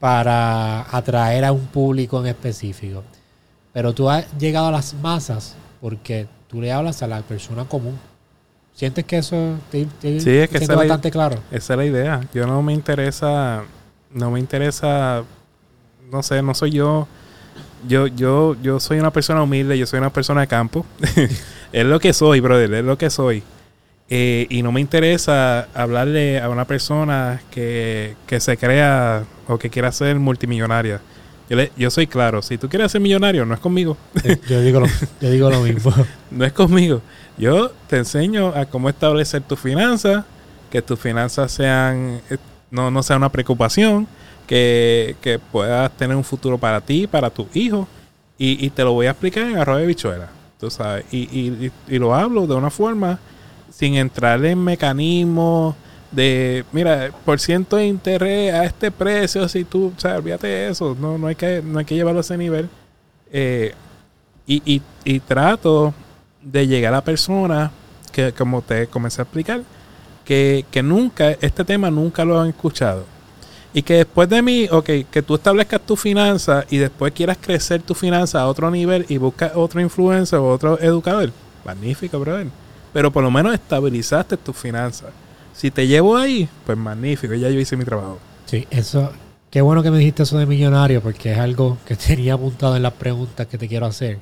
[0.00, 3.04] para atraer a un público en específico.
[3.76, 7.98] Pero tú has llegado a las masas porque tú le hablas a la persona común.
[8.72, 11.42] ¿Sientes que eso te, te sí, es que te bastante la, claro?
[11.50, 12.22] Esa es la idea.
[12.32, 13.64] Yo no me interesa,
[14.10, 15.24] no me interesa,
[16.10, 17.06] no sé, no soy yo
[17.86, 20.86] yo, yo, yo soy una persona humilde, yo soy una persona de campo.
[21.72, 23.42] es lo que soy, brother, es lo que soy.
[24.08, 29.68] Eh, y no me interesa hablarle a una persona que, que, se crea o que
[29.68, 31.02] quiera ser multimillonaria.
[31.48, 33.96] Yo, le, yo soy claro, si tú quieres ser millonario, no es conmigo.
[34.48, 34.86] yo, digo lo,
[35.20, 35.92] yo digo lo mismo.
[36.30, 37.00] no es conmigo.
[37.38, 40.24] Yo te enseño a cómo establecer tus finanzas,
[40.70, 42.20] que tus finanzas sean,
[42.70, 44.08] no, no sea una preocupación
[44.46, 47.86] que, que, puedas tener un futuro para ti, para tus hijos.
[48.38, 50.28] Y, y, te lo voy a explicar en arroz de bichuela.
[50.58, 51.04] Tú sabes.
[51.10, 53.18] Y, y, y, lo hablo de una forma
[53.70, 55.74] sin entrar en mecanismos
[56.10, 60.68] de, mira, por ciento de interés a este precio, si tú, o sea, olvídate de
[60.68, 60.96] eso.
[60.98, 62.68] No, no, hay, que, no hay que llevarlo a ese nivel.
[63.32, 63.74] Eh,
[64.46, 65.92] y, y trato
[66.40, 67.72] de llegar a la persona
[68.12, 69.62] que, como te comencé a explicar,
[70.24, 73.04] que, que nunca, este tema nunca lo han escuchado
[73.76, 77.82] y que después de mí, ok, que tú establezcas tu finanza y después quieras crecer
[77.82, 81.30] tu finanza a otro nivel y buscas otro influencer o otro educador.
[81.62, 82.46] Magnífico, brother.
[82.94, 85.10] Pero por lo menos estabilizaste tus finanzas.
[85.56, 88.18] Si te llevo ahí, pues magnífico, ya yo hice mi trabajo.
[88.44, 89.10] Sí, eso,
[89.50, 92.82] qué bueno que me dijiste eso de millonario, porque es algo que tenía apuntado en
[92.82, 94.18] las preguntas que te quiero hacer.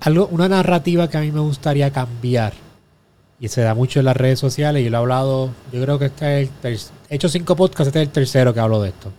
[0.00, 2.52] Algo, una narrativa que a mí me gustaría cambiar
[3.40, 4.84] y se da mucho en las redes sociales.
[4.84, 8.02] Y lo he hablado, yo creo que este es el he hecho cinco podcasts, este
[8.02, 9.10] es el tercero que hablo de esto.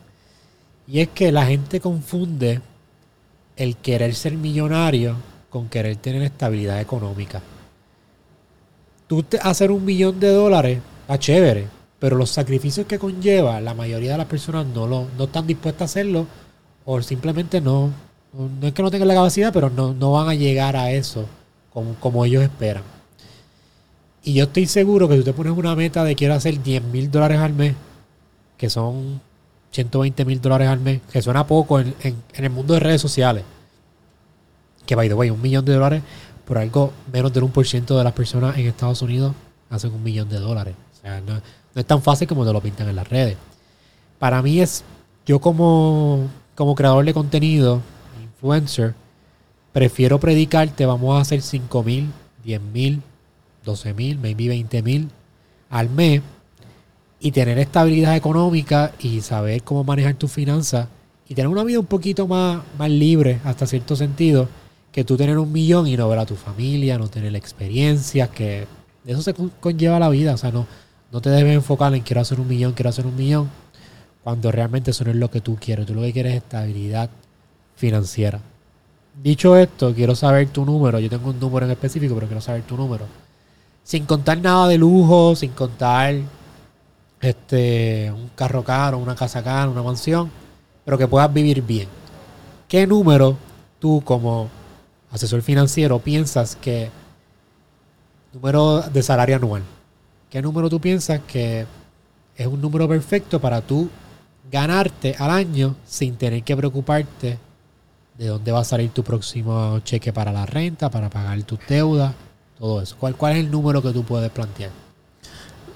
[0.88, 2.62] Y es que la gente confunde
[3.56, 5.16] el querer ser millonario
[5.50, 7.42] con querer tener estabilidad económica.
[9.10, 11.66] Tú te, hacer un millón de dólares está chévere,
[11.98, 15.82] pero los sacrificios que conlleva, la mayoría de las personas no, lo, no están dispuestas
[15.82, 16.28] a hacerlo
[16.86, 17.90] o simplemente no,
[18.34, 21.26] no, es que no tengan la capacidad, pero no, no van a llegar a eso
[21.74, 22.84] como, como ellos esperan.
[24.24, 27.10] Y yo estoy seguro que tú te pones una meta de quiero hacer 10 mil
[27.10, 27.74] dólares al mes,
[28.58, 29.22] que son
[29.72, 33.02] 120 mil dólares al mes, que suena poco en, en, en, el mundo de redes
[33.02, 33.44] sociales.
[34.86, 36.04] Que, by the way, un millón de dólares
[36.50, 39.36] por algo menos del 1% de las personas en Estados Unidos
[39.70, 40.74] hacen un millón de dólares.
[40.98, 41.40] O sea, no,
[41.76, 43.38] es tan fácil como te lo pintan en las redes.
[44.18, 44.84] Para mí es,
[45.28, 47.82] yo como, como creador de contenido,
[48.24, 48.96] influencer,
[49.72, 52.10] prefiero predicarte, vamos a hacer 5 mil,
[52.44, 53.04] 10 mil,
[53.64, 55.08] 12 mil, maybe 20 mil
[55.70, 56.24] al mes
[57.20, 60.88] y tener estabilidad económica y saber cómo manejar tus finanzas
[61.28, 64.50] y tener una vida un poquito más, más libre hasta cierto sentido
[64.92, 68.68] que tú tener un millón y no ver a tu familia, no tener experiencias, que
[69.06, 70.34] eso se con- conlleva la vida.
[70.34, 70.66] O sea, no,
[71.12, 73.50] no te debes enfocar en quiero hacer un millón, quiero hacer un millón,
[74.24, 75.86] cuando realmente eso no es lo que tú quieres.
[75.86, 77.10] Tú lo que quieres es estabilidad
[77.76, 78.40] financiera.
[79.22, 81.00] Dicho esto, quiero saber tu número.
[81.00, 83.06] Yo tengo un número en específico, pero quiero saber tu número.
[83.84, 86.16] Sin contar nada de lujo, sin contar
[87.22, 90.32] este un carro caro, una casa cara, una mansión,
[90.86, 91.88] pero que puedas vivir bien.
[92.68, 93.36] ¿Qué número
[93.80, 94.48] tú como
[95.12, 96.90] asesor financiero piensas que
[98.34, 99.64] número de salario anual?
[100.30, 101.66] ¿Qué número tú piensas que
[102.36, 103.90] es un número perfecto para tú
[104.52, 107.38] ganarte al año sin tener que preocuparte
[108.18, 112.14] de dónde va a salir tu próximo cheque para la renta, para pagar tus deudas,
[112.60, 112.96] todo eso?
[113.00, 114.72] ¿Cuál, cuál es el número que tú puedes plantear?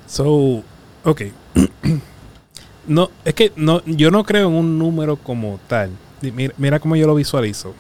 [0.08, 0.62] So,
[1.04, 1.22] ok.
[2.88, 5.92] no, es que no, yo no creo en un número como tal.
[6.22, 7.74] Mira, mira cómo yo lo visualizo.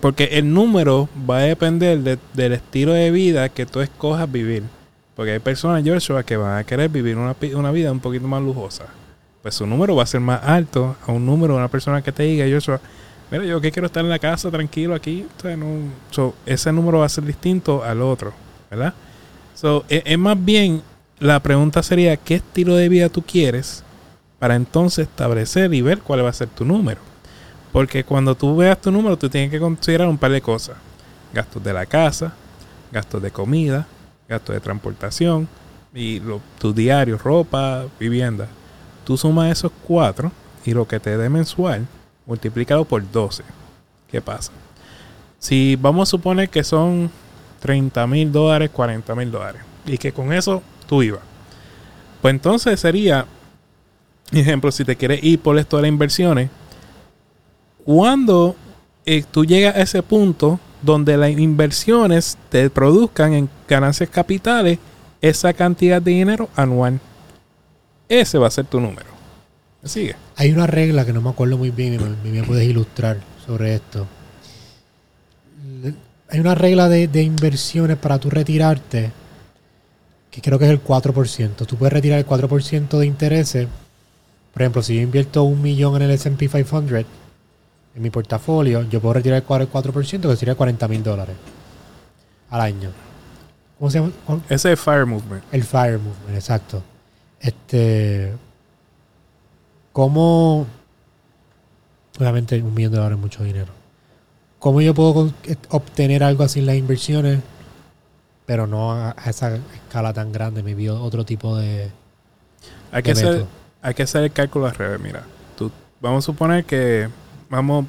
[0.00, 4.62] Porque el número va a depender de- del estilo de vida que tú escojas vivir.
[5.16, 8.42] Porque hay personas, Joshua, que van a querer vivir una, una vida un poquito más
[8.42, 8.84] lujosa.
[9.42, 12.12] Pues su número va a ser más alto a un número de una persona que
[12.12, 12.80] te diga, Joshua,
[13.30, 15.26] mira, yo que quiero estar en la casa tranquilo aquí.
[15.36, 18.32] O sea, no- so, ese número va a ser distinto al otro,
[18.70, 18.94] ¿verdad?
[19.54, 20.82] So, e- es más bien,
[21.18, 23.82] la pregunta sería, ¿qué estilo de vida tú quieres?
[24.38, 27.00] Para entonces establecer y ver cuál va a ser tu número.
[27.72, 30.76] Porque cuando tú veas tu número, tú tienes que considerar un par de cosas.
[31.32, 32.32] Gastos de la casa,
[32.90, 33.86] gastos de comida,
[34.28, 35.48] gastos de transportación
[35.94, 38.48] y lo, tus diarios, ropa, vivienda.
[39.04, 40.32] Tú sumas esos cuatro
[40.64, 41.86] y lo que te dé mensual,
[42.26, 43.42] multiplícalo por 12.
[44.10, 44.52] ¿Qué pasa?
[45.38, 47.10] Si vamos a suponer que son
[47.60, 51.20] 30 mil dólares, 40 mil dólares y que con eso tú ibas.
[52.20, 53.26] Pues entonces sería,
[54.32, 56.50] ejemplo, si te quieres ir por esto de las inversiones,
[57.88, 58.54] cuando
[59.06, 64.78] eh, tú llegas a ese punto donde las inversiones te produzcan en ganancias capitales
[65.22, 67.00] esa cantidad de dinero anual.
[68.06, 69.06] Ese va a ser tu número.
[69.80, 70.16] ¿Me sigue?
[70.36, 74.06] Hay una regla que no me acuerdo muy bien y me, puedes ilustrar sobre esto.
[76.28, 79.12] Hay una regla de, de inversiones para tú retirarte
[80.30, 81.64] que creo que es el 4%.
[81.64, 83.66] Tú puedes retirar el 4% de intereses.
[84.52, 87.06] Por ejemplo, si yo invierto un millón en el S&P 500
[87.98, 91.36] en mi portafolio, yo puedo retirar el 4%, que sería 40 mil dólares
[92.48, 92.90] al año.
[93.76, 94.12] ¿Cómo se llama?
[94.48, 95.42] Ese es Fire Movement.
[95.50, 96.82] El Fire Movement, exacto.
[97.40, 98.32] Este.
[99.92, 100.66] ¿Cómo.
[102.18, 103.72] Obviamente, un millón de dólares es mucho dinero.
[104.60, 107.40] ¿Cómo yo puedo eh, obtener algo así en las inversiones,
[108.46, 110.62] pero no a, esa escala tan grande?
[110.62, 111.90] Me vio otro tipo de.
[112.92, 113.44] Hay que, hacer,
[113.82, 115.00] hay que hacer el cálculo al revés.
[115.00, 115.24] Mira,
[115.56, 117.08] tú, vamos a suponer que,
[117.48, 117.86] vamos,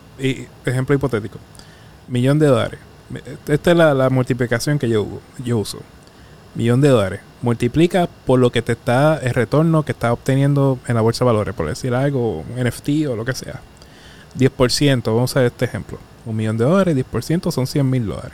[0.66, 1.38] ejemplo hipotético,
[2.08, 2.80] millón de dólares.
[3.48, 5.08] Esta es la, la multiplicación que yo,
[5.44, 5.80] yo uso.
[6.56, 7.22] Millón de dólares.
[7.42, 11.28] Multiplica por lo que te está, el retorno que estás obteniendo en la bolsa de
[11.28, 13.62] valores, por decir algo, un NFT o lo que sea.
[14.38, 15.98] 10%, vamos a ver este ejemplo.
[16.26, 18.34] Un millón de dólares, 10% son 100 mil dólares.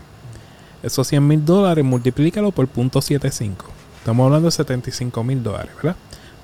[0.84, 3.54] Esos 100 mil dólares, multiplícalo por .75.
[4.00, 5.96] Estamos hablando de 75 mil dólares, ¿verdad?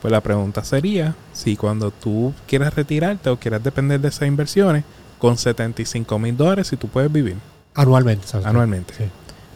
[0.01, 4.83] Pues la pregunta sería si cuando tú quieras retirarte o quieras depender de esas inversiones,
[5.19, 7.35] con 75 mil dólares, si tú puedes vivir
[7.75, 8.47] Anualmente, ¿sabes?
[8.47, 9.03] anualmente, Sí.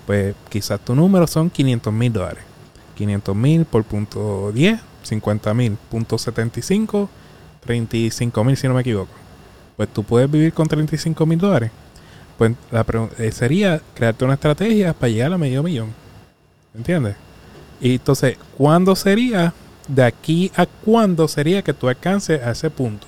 [0.05, 2.43] pues quizás tu número son 500 mil dólares.
[2.95, 7.09] 500 mil por punto 10, 50 mil, punto 75,
[7.65, 9.09] 35 mil si no me equivoco.
[9.75, 11.71] Pues tú puedes vivir con 35 mil dólares.
[12.37, 15.89] Pues la pregun- eh, sería crearte una estrategia para llegar a medio millón.
[16.75, 17.15] ¿Entiendes?
[17.81, 19.53] Y entonces, ¿cuándo sería?
[19.87, 23.07] De aquí a cuándo sería que tú alcances a ese punto,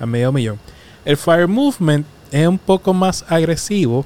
[0.00, 0.58] a medio millón.
[1.04, 4.04] El Fire Movement es un poco más agresivo,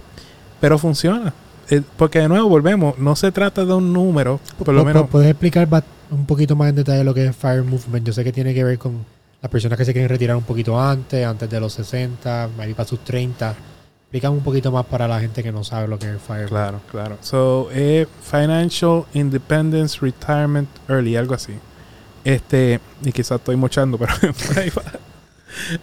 [0.61, 1.33] pero funciona.
[1.71, 5.03] Eh, Porque de nuevo volvemos, no se trata de un número, por lo ¿Pu- menos.
[5.05, 5.69] pu- ¿Puedes explicar
[6.11, 8.07] un poquito más en detalle lo que es Fire Movement?
[8.07, 9.05] Yo sé que tiene que ver con
[9.41, 12.89] las personas que se quieren retirar un poquito antes, antes de los 60, maybe para
[12.89, 13.55] sus 30.
[14.03, 16.81] Explícame un poquito más para la gente que no sabe lo que es Fire Claro,
[16.91, 17.17] claro.
[17.23, 21.53] So, eh, Financial Independence Retirement Early, algo así.
[22.25, 24.13] Este, y quizás estoy mochando, pero
[24.47, 24.83] por ahí va.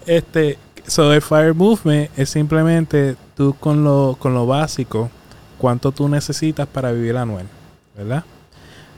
[0.05, 5.09] Este, so, el Fire Movement es simplemente tú con lo, con lo básico,
[5.57, 7.47] cuánto tú necesitas para vivir anual,
[7.95, 8.23] ¿verdad?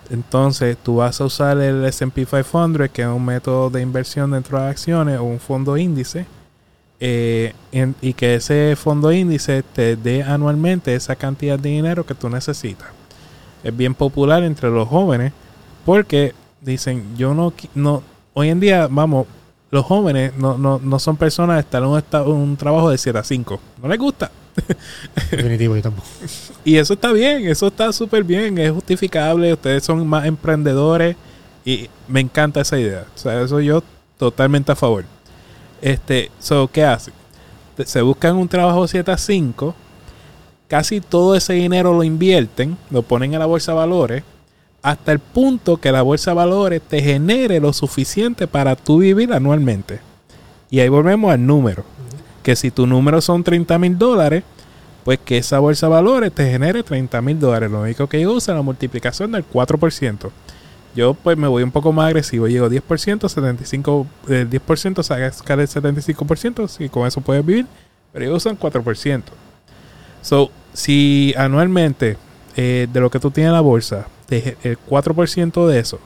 [0.09, 4.59] Entonces, tú vas a usar el S&P 500, que es un método de inversión dentro
[4.59, 6.25] de acciones o un fondo índice,
[6.99, 7.53] eh,
[8.01, 12.89] y que ese fondo índice te dé anualmente esa cantidad de dinero que tú necesitas.
[13.63, 15.31] Es bien popular entre los jóvenes
[15.85, 19.27] porque dicen, yo no, no hoy en día, vamos,
[19.71, 23.17] los jóvenes no, no, no son personas de estar en un, un trabajo de 7
[23.17, 23.59] a 5.
[23.81, 24.31] No les gusta.
[25.31, 26.07] Definitivo, yo tampoco.
[26.65, 31.15] Y eso está bien, eso está súper bien, es justificable, ustedes son más emprendedores
[31.65, 33.05] y me encanta esa idea.
[33.15, 33.83] O sea, eso yo
[34.17, 35.05] totalmente a favor.
[35.81, 37.13] Este, so, ¿qué hacen?
[37.85, 39.73] Se buscan un trabajo 7 a 5,
[40.67, 44.23] casi todo ese dinero lo invierten, lo ponen en la bolsa de valores,
[44.81, 49.33] hasta el punto que la bolsa de valores te genere lo suficiente para tú vivir
[49.33, 49.99] anualmente.
[50.69, 51.83] Y ahí volvemos al número.
[52.43, 54.43] Que si tu número son 30 mil dólares,
[55.03, 57.69] pues que esa bolsa de valores te genere 30 mil dólares.
[57.71, 60.29] Lo único que usa es la multiplicación del 4%.
[60.95, 62.47] Yo pues me voy un poco más agresivo.
[62.47, 67.65] Llego 10%, 75, el 10% sacar el 75%, y con eso puedes vivir.
[68.11, 69.23] Pero ellos usan 4%.
[70.21, 72.17] So, si anualmente
[72.55, 75.99] eh, de lo que tú tienes en la bolsa, te- el 4% de eso,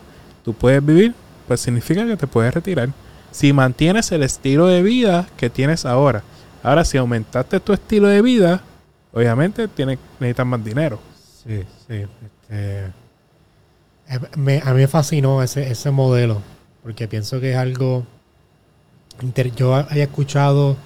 [0.43, 1.13] tú puedes vivir,
[1.47, 2.89] pues significa que te puedes retirar.
[3.31, 6.23] Si mantienes el estilo de vida que tienes ahora.
[6.63, 8.61] Ahora, si aumentaste tu estilo de vida,
[9.11, 10.99] obviamente tienes, necesitas más dinero.
[11.43, 11.95] Sí, sí.
[11.95, 12.85] este,
[14.09, 16.41] eh, a mí me fascinó ese, ese modelo,
[16.83, 18.05] porque pienso que es algo...
[19.21, 20.77] inter- yo había escuchado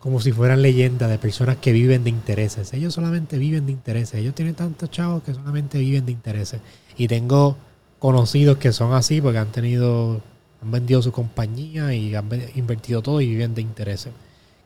[0.00, 2.72] como si fueran leyendas de personas que viven de intereses.
[2.72, 4.14] Ellos solamente viven de intereses.
[4.20, 6.60] Ellos tienen tantos chavos que solamente viven de intereses.
[6.96, 7.56] Y tengo
[7.98, 10.20] conocidos que son así porque han tenido,
[10.62, 14.12] han vendido su compañía y han ve- invertido todo y viven de intereses.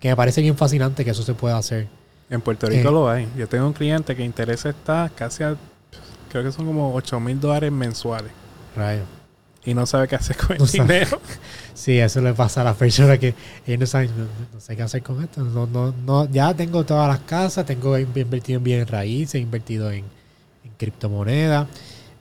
[0.00, 1.88] Que me parece bien fascinante que eso se pueda hacer.
[2.30, 2.92] En Puerto Rico Eh.
[2.92, 3.28] lo hay.
[3.36, 5.56] Yo tengo un cliente que interesa está casi a,
[6.30, 8.30] creo que son como 8 mil dólares mensuales.
[8.76, 9.02] Rayo.
[9.64, 10.82] Y no sabe qué hacer con el sabe.
[11.00, 11.20] dinero.
[11.74, 13.34] Sí, eso le pasa a las personas que
[13.66, 14.10] ellos no saben,
[14.52, 15.42] no, sé qué hacer con esto.
[15.42, 19.38] No, no, no, ya tengo todas las casas, tengo in- invertido en bienes raíces, he
[19.40, 20.04] invertido en,
[20.64, 21.66] en criptomonedas.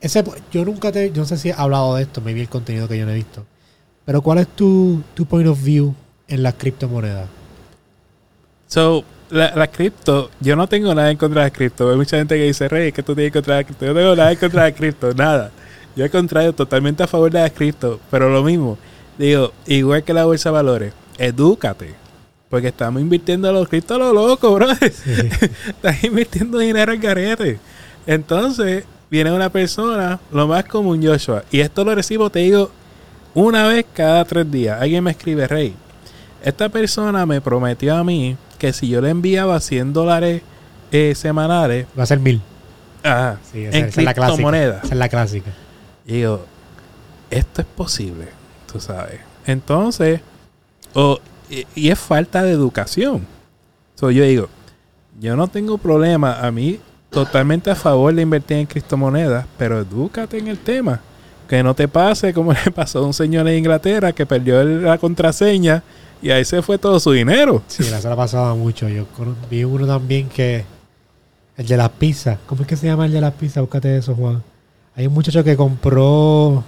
[0.02, 2.50] Ese, yo nunca te, yo no sé si he hablado de esto, me vi el
[2.50, 3.46] contenido que yo no he visto.
[4.06, 5.94] Pero ¿cuál es tu, tu point of view
[6.28, 7.30] en las criptomonedas?
[8.68, 11.89] So, la, la cripto, yo no tengo nada en contra de cripto.
[11.92, 13.86] Hay mucha gente que dice, Rey, que tú tienes en contra de cripto.
[13.86, 15.52] Yo no tengo nada en contra de cripto, nada.
[15.96, 18.00] Yo al contrario, totalmente a favor de la cripto.
[18.10, 18.78] Pero lo mismo,
[19.17, 21.93] digo, igual que la bolsa de valores, edúcate.
[22.49, 24.67] Porque estamos invirtiendo a los criptos a lo loco, bro.
[24.82, 27.60] Estás invirtiendo dinero en garete.
[28.06, 31.43] Entonces, viene una persona, lo más común, Joshua.
[31.52, 32.69] Y esto lo recibo, te digo,
[33.34, 34.80] una vez cada tres días.
[34.80, 35.73] Alguien me escribe, Rey,
[36.43, 40.41] esta persona me prometió a mí que si yo le enviaba 100 dólares
[40.91, 42.39] eh, semanales Va a ser mil.
[43.02, 44.58] ajá, Sí, esa, en esa es la clásica.
[44.84, 45.52] Esa es la clásica.
[46.06, 46.45] Y digo,
[47.32, 48.28] esto es posible,
[48.74, 49.20] tú sabes.
[49.46, 50.20] Entonces,
[50.94, 51.20] o-
[51.76, 53.26] y, es falta de educación.
[53.96, 54.50] So, yo digo,
[55.20, 60.40] yo no tengo problema, a mí totalmente a favor de invertir en criptomonedas, pero edúcate
[60.40, 61.00] en el tema.
[61.48, 64.98] Que no te pase como le pasó a un señor en Inglaterra que perdió la
[64.98, 65.84] contraseña
[66.22, 67.62] y ahí se fue todo su dinero.
[67.68, 68.88] Sí, la semana pasada mucho.
[68.90, 69.06] Yo
[69.50, 70.66] vi uno también que.
[71.56, 72.40] El de las pizzas.
[72.48, 73.62] ¿Cómo es que se llama el de las pizzas?
[73.62, 74.42] Búscate eso, Juan.
[74.96, 76.64] Hay un muchacho que compró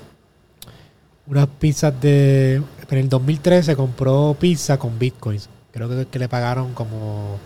[1.28, 2.62] unas pizzas de.
[2.90, 5.50] En el 2013 compró pizza con bitcoins.
[5.72, 7.38] Creo que, le pagaron como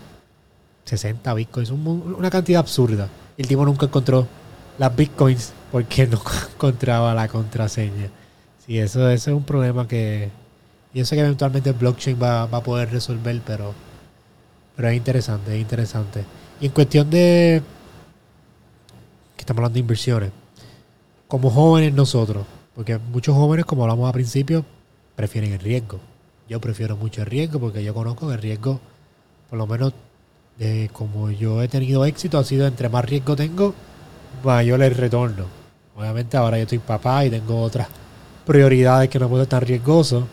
[0.85, 1.69] 60 bitcoins.
[1.71, 3.07] un- una cantidad absurda.
[3.37, 4.27] El tipo nunca encontró
[4.77, 6.21] las bitcoins porque no
[6.53, 8.09] encontraba la contraseña.
[8.65, 10.29] Sí, eso, eso es un problema que.
[10.93, 13.73] Yo sé que eventualmente el blockchain va, va a poder resolver, pero,
[14.75, 16.25] pero es interesante, es interesante.
[16.59, 17.61] Y en cuestión de.
[19.35, 20.31] que estamos hablando de inversiones.
[21.27, 22.43] Como jóvenes nosotros,
[22.79, 24.63] porque muchos jóvenes, como hablamos al principio,
[25.17, 25.99] prefieren el riesgo.
[26.47, 28.79] Yo prefiero mucho el riesgo porque yo conozco el riesgo,
[29.49, 29.91] por lo menos
[30.61, 33.73] eh, como yo he tenido éxito, ha sido entre más riesgo tengo,
[34.45, 35.43] mayor el retorno.
[35.93, 37.89] Obviamente ahora yo estoy papá y tengo otras
[38.45, 40.25] prioridades que no puedo ser tan riesgoso,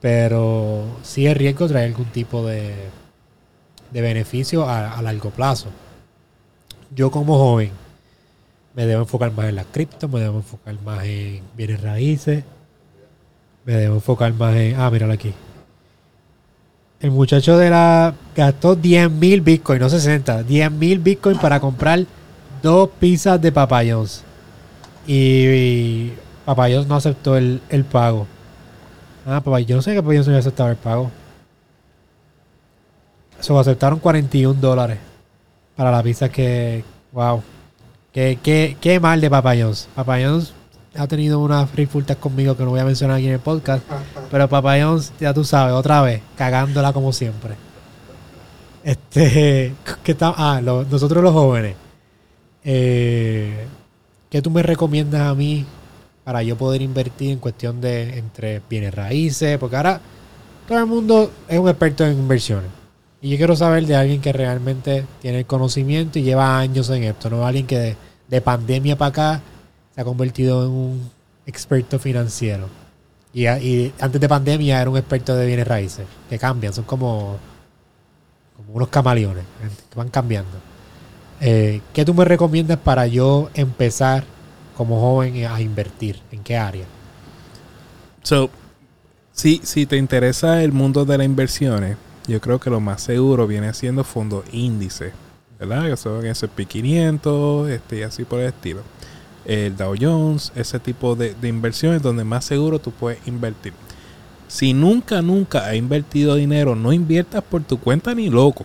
[0.00, 2.76] pero sí el riesgo trae algún tipo de,
[3.90, 5.68] de beneficio a largo plazo.
[6.94, 7.83] Yo como joven
[8.74, 12.44] me debo enfocar más en las cripto, me debo enfocar más en bienes raíces,
[13.64, 14.78] me debo enfocar más en...
[14.78, 15.32] Ah, míralo aquí.
[17.00, 22.04] El muchacho de la gastó 10 mil bitcoins, no 60, 10 mil bitcoins para comprar
[22.62, 24.22] dos pizzas de papayos.
[25.06, 26.14] Y, y
[26.44, 28.26] Papayos no aceptó el, el pago.
[29.26, 31.10] Ah, Papayos, yo no sé que Papayos no había aceptado el pago.
[33.38, 34.98] Eso aceptaron 41 dólares
[35.76, 36.84] para la pizza que.
[37.12, 37.42] Wow.
[38.14, 39.88] Qué, qué, qué mal de Papayos.
[39.94, 40.54] Papayos
[40.96, 43.82] ha tenido unas rifultas conmigo que no voy a mencionar aquí en el podcast.
[44.30, 47.54] Pero Papayos, ya tú sabes, otra vez, cagándola como siempre.
[48.84, 49.74] Este.
[50.04, 50.32] ¿qué está?
[50.36, 51.74] Ah, lo- nosotros los jóvenes.
[52.62, 53.66] Eh,
[54.30, 55.64] ¿Qué tú me recomiendas a mí
[56.22, 59.58] para yo poder invertir en cuestión de entre bienes raíces?
[59.58, 60.00] Porque ahora
[60.68, 62.70] todo el mundo es un experto en inversiones.
[63.24, 67.04] Y yo quiero saber de alguien que realmente tiene el conocimiento y lleva años en
[67.04, 67.96] esto, no alguien que de,
[68.28, 69.42] de pandemia para acá
[69.94, 71.10] se ha convertido en un
[71.46, 72.68] experto financiero.
[73.32, 77.38] Y antes de pandemia era un experto de bienes raíces, que cambian, son como,
[78.58, 79.44] como unos camaleones,
[79.88, 80.58] que van cambiando.
[81.40, 84.24] Eh, ¿Qué tú me recomiendas para yo empezar
[84.76, 86.20] como joven a invertir?
[86.30, 86.84] ¿En qué área?
[88.22, 88.50] So,
[89.32, 91.96] si, si te interesa el mundo de las inversiones,
[92.26, 95.12] yo creo que lo más seguro viene siendo fondos índice,
[95.58, 95.90] ¿verdad?
[95.90, 98.80] Que son S&P 500, este, y así por el estilo.
[99.44, 103.74] El Dow Jones, ese tipo de, de inversiones donde más seguro tú puedes invertir.
[104.48, 108.64] Si nunca, nunca has invertido dinero, no inviertas por tu cuenta ni loco.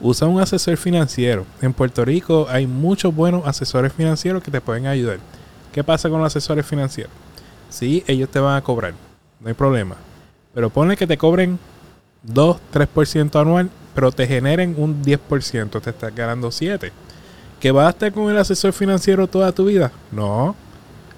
[0.00, 1.44] Usa un asesor financiero.
[1.60, 5.18] En Puerto Rico hay muchos buenos asesores financieros que te pueden ayudar.
[5.72, 7.12] ¿Qué pasa con los asesores financieros?
[7.68, 8.94] Sí, ellos te van a cobrar,
[9.38, 9.96] no hay problema.
[10.54, 11.58] Pero ponle que te cobren
[12.22, 16.92] 2, 3% anual, pero te generen un 10%, te estás ganando 7.
[17.58, 19.92] ¿Que vas a estar con el asesor financiero toda tu vida?
[20.10, 20.54] No.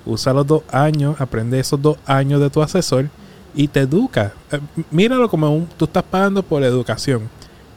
[0.05, 3.09] Usa los dos años, aprende esos dos años de tu asesor
[3.55, 4.33] y te educa.
[4.51, 4.59] Eh,
[4.91, 7.29] míralo como un, tú estás pagando por educación.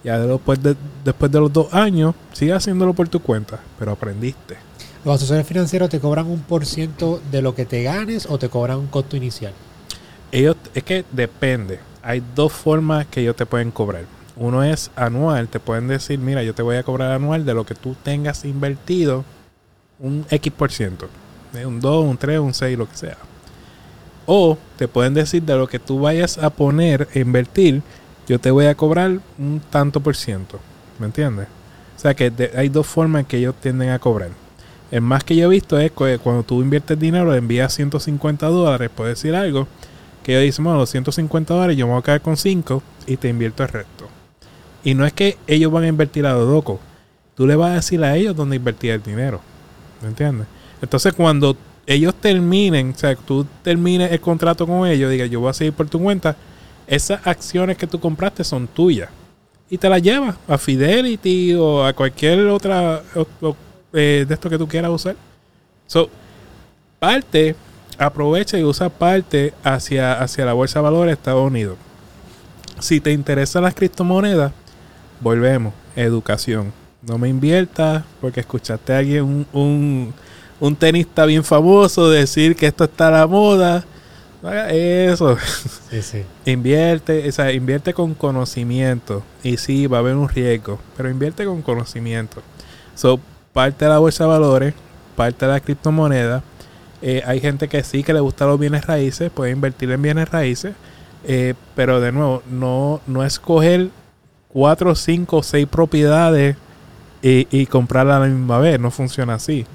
[0.04, 4.58] Ya después de, después de los dos años, sigue haciéndolo por tu cuenta, pero aprendiste.
[5.04, 8.50] ¿Los asesores financieros te cobran un por ciento de lo que te ganes o te
[8.50, 9.54] cobran un costo inicial?
[10.32, 11.80] Ellos, es que depende.
[12.06, 14.03] Hay dos formas que ellos te pueden cobrar.
[14.36, 15.47] Uno es anual.
[15.47, 18.45] Te pueden decir, mira, yo te voy a cobrar anual de lo que tú tengas
[18.45, 19.26] invertido
[19.99, 21.10] un X por ciento.
[21.51, 23.18] De Un 2, un 3, un 6, lo que sea.
[24.28, 27.82] O te pueden decir de lo que tú vayas a poner e invertir,
[28.28, 30.60] yo te voy a cobrar un tanto por ciento.
[30.99, 31.47] ¿Me entiendes?
[31.95, 34.30] O sea que hay dos formas que ellos tienden a cobrar.
[34.91, 38.91] El más que yo he visto es que cuando tú inviertes dinero, envías 150 dólares,
[38.95, 39.68] por decir algo,
[40.26, 43.16] que ellos dicen, bueno, los 150 dólares yo me voy a quedar con 5 y
[43.18, 44.08] te invierto el resto.
[44.84, 46.80] Y no es que ellos van a invertir a lo loco.
[47.36, 49.40] Tú le vas a decir a ellos dónde invertir el dinero.
[50.02, 50.48] ¿Me entiendes?
[50.82, 51.56] Entonces cuando
[51.86, 55.74] ellos terminen, o sea, tú termines el contrato con ellos, diga yo voy a seguir
[55.74, 56.36] por tu cuenta,
[56.88, 59.10] esas acciones que tú compraste son tuyas.
[59.70, 63.04] Y te las llevas a Fidelity o a cualquier otra
[63.94, 65.16] eh, de esto que tú quieras usar.
[65.86, 66.10] So,
[66.98, 67.56] parte,
[67.98, 71.78] aprovecha y usa parte hacia, hacia la bolsa de valores de Estados Unidos.
[72.80, 74.52] Si te interesan las criptomonedas,
[75.22, 76.74] volvemos, educación.
[77.02, 80.14] No me inviertas porque escuchaste a alguien, un, un,
[80.60, 83.86] un tenista bien famoso, decir que esto está a la moda.
[84.41, 85.38] No eso.
[85.89, 86.24] Sí, sí.
[86.52, 89.24] Invierte, o sea, invierte con conocimiento.
[89.43, 92.41] Y sí, va a haber un riesgo, pero invierte con conocimiento.
[92.96, 93.20] So,
[93.54, 94.74] parte de la bolsa de valores,
[95.16, 96.43] parte de la criptomoneda.
[97.08, 100.28] Eh, hay gente que sí que le gusta los bienes raíces, puede invertir en bienes
[100.28, 100.74] raíces.
[101.24, 103.89] eh, pero de nuevo, no, no escoger
[104.47, 106.58] cuatro, cinco, seis propiedades
[107.22, 108.80] y, y comprarla a la misma vez.
[108.80, 109.68] No funciona así.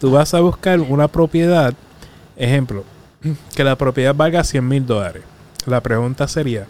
[0.00, 1.72] Tú vas a buscar una propiedad,
[2.36, 2.84] ejemplo,
[3.56, 5.22] que la propiedad valga 100 mil dólares.
[5.64, 6.66] La pregunta sería,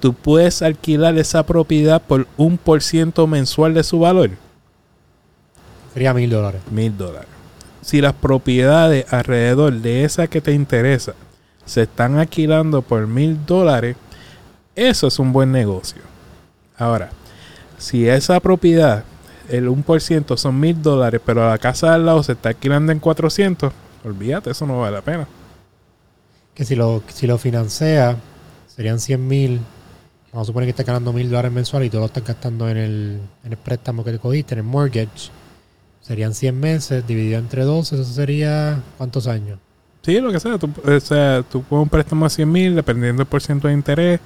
[0.00, 4.30] ¿tú puedes alquilar esa propiedad por un por ciento mensual de su valor?
[5.92, 6.62] Sería mil dólares.
[6.70, 7.33] Mil dólares.
[7.84, 11.12] Si las propiedades alrededor de esa que te interesa
[11.66, 13.94] se están alquilando por mil dólares,
[14.74, 16.00] eso es un buen negocio.
[16.78, 17.10] Ahora,
[17.76, 19.04] si esa propiedad,
[19.50, 23.70] el 1% son mil dólares, pero la casa al lado se está alquilando en 400,
[24.02, 25.28] olvídate, eso no vale la pena.
[26.54, 28.16] Que si lo, si lo financia,
[28.66, 29.60] serían 100 mil.
[30.32, 32.78] Vamos a suponer que estás ganando mil dólares mensuales y tú lo estás gastando en
[32.78, 35.30] el, en el préstamo que te cogiste, en el mortgage.
[36.04, 37.94] Serían 100 meses dividido entre 12.
[37.94, 38.82] Eso sería.
[38.98, 39.58] ¿Cuántos años?
[40.02, 40.58] Sí, lo que sea.
[40.58, 44.20] Tú, o sea, tú pones un préstamo a 100 mil, dependiendo del porcentaje de interés,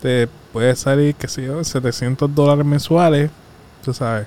[0.00, 3.30] te puede salir, qué sé yo, 700 dólares mensuales.
[3.84, 4.26] Tú sabes.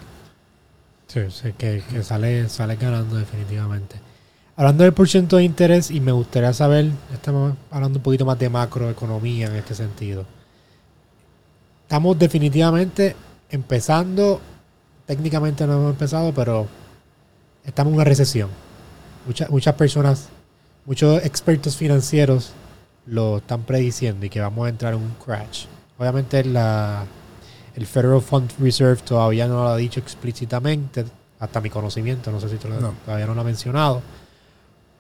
[1.08, 3.96] Sí, sí, que, que sale, sale ganando definitivamente.
[4.56, 8.50] Hablando del porcentaje de interés, y me gustaría saber, estamos hablando un poquito más de
[8.50, 10.26] macroeconomía en este sentido.
[11.82, 13.16] Estamos definitivamente
[13.50, 14.40] empezando,
[15.08, 16.68] técnicamente no hemos empezado, pero
[17.66, 18.50] estamos en una recesión.
[19.26, 20.30] Muchas, muchas personas,
[20.86, 22.52] muchos expertos financieros
[23.06, 25.66] lo están prediciendo y que vamos a entrar en un crash.
[25.98, 27.06] Obviamente la,
[27.76, 31.06] el Federal Fund Reserve todavía no lo ha dicho explícitamente,
[31.40, 32.94] hasta mi conocimiento, no sé si lo- No.
[33.06, 34.02] todavía no lo ha mencionado,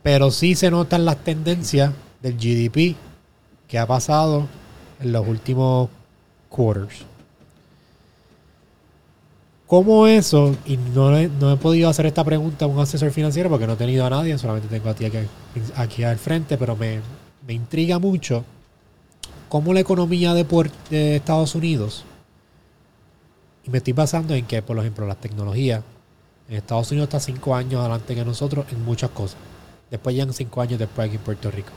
[0.01, 1.91] pero sí se notan las tendencias
[2.21, 2.95] del GDP
[3.67, 4.47] que ha pasado
[5.01, 5.89] en los últimos
[6.49, 7.05] quarters.
[9.73, 10.55] ¿Cómo eso?
[10.67, 13.73] Y no, he- no he podido hacer esta pregunta a un asesor financiero porque no
[13.73, 15.17] he tenido a nadie, solamente tengo a ti aquí,
[15.75, 16.99] aquí al frente, pero me,
[17.47, 18.45] me intriga mucho
[19.49, 20.45] cómo la economía de,
[21.15, 22.05] Estados Unidos
[23.65, 25.81] Y me estoy basando en que, por ejemplo, la tecnología
[26.47, 29.37] en Estados Unidos está cinco años adelante que nosotros en muchas cosas.
[29.89, 31.71] Después llegan cinco años después aquí en Puerto Rico.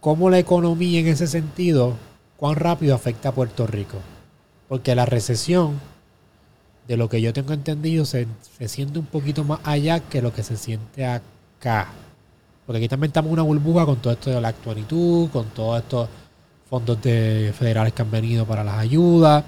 [0.00, 1.94] ¿Cómo la economía en ese sentido,
[2.38, 3.98] cuán rápido afecta a Puerto Rico?
[4.68, 5.78] Porque la recesión,
[6.86, 8.26] de lo que yo tengo entendido, se,
[8.66, 11.88] siente un poquito más allá que lo que se siente acá.
[12.66, 15.82] Porque aquí también estamos en una burbuja con todo esto de la actualitud, con todos
[15.82, 16.08] estos
[16.68, 19.44] fondos de federales que han venido para las ayudas.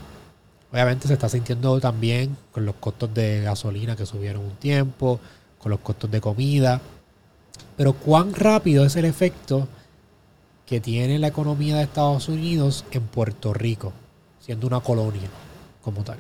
[0.73, 5.21] Obviamente se está sintiendo también con los costos de gasolina que subieron un tiempo,
[5.59, 6.81] con los costos de comida.
[7.77, 9.69] Pero cuán rápido es el efecto
[10.67, 13.93] que tiene la economía de Estados Unidos en Puerto Rico,
[14.41, 15.29] siendo una colonia
[15.83, 16.19] como tal.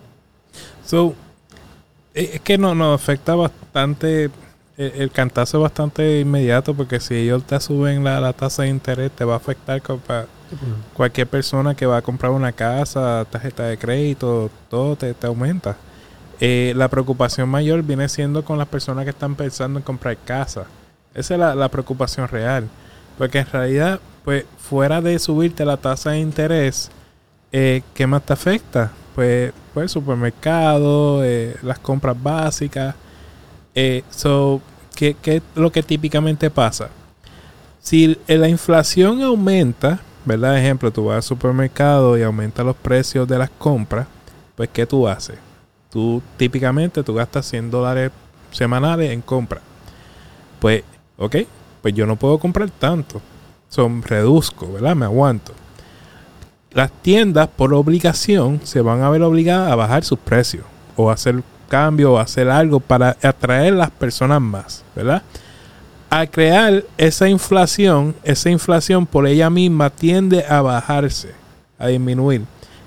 [0.86, 1.14] So,
[2.14, 4.24] eh, es que no, nos afecta bastante
[4.76, 8.68] el, el cantazo es bastante inmediato porque si ellos te suben la, la tasa de
[8.68, 10.26] interés te va a afectar con- pa-
[10.94, 15.76] cualquier persona que va a comprar una casa, tarjeta de crédito, todo te, te aumenta.
[16.38, 20.66] Eh, la preocupación mayor viene siendo con las personas que están pensando en comprar casa.
[21.14, 22.68] Esa es la, la preocupación real.
[23.18, 26.90] Porque en realidad, pues fuera de subirte la tasa de interés,
[27.52, 28.92] eh, ¿qué más te afecta?
[29.16, 32.94] Pues, pues supermercado, eh, las compras básicas.
[33.74, 34.60] Eh, so,
[34.94, 36.90] ¿qué, ¿Qué es lo que típicamente pasa?
[37.80, 40.58] Si la inflación aumenta, ¿verdad?
[40.58, 44.06] Ejemplo, tú vas al supermercado y aumenta los precios de las compras,
[44.54, 45.38] pues ¿qué tú haces?
[45.90, 48.12] Tú típicamente tú gastas 100 dólares
[48.50, 49.62] semanales en compra.
[50.60, 50.84] Pues,
[51.16, 51.36] ok,
[51.80, 53.22] pues yo no puedo comprar tanto.
[53.70, 54.94] Son reduzco, ¿verdad?
[54.94, 55.54] Me aguanto.
[56.76, 60.62] Las tiendas por obligación se van a ver obligadas a bajar sus precios
[60.94, 65.22] o hacer cambio o hacer algo para atraer las personas más, ¿verdad?
[66.10, 71.30] Al crear esa inflación, esa inflación por ella misma tiende a bajarse,
[71.78, 72.42] a disminuir.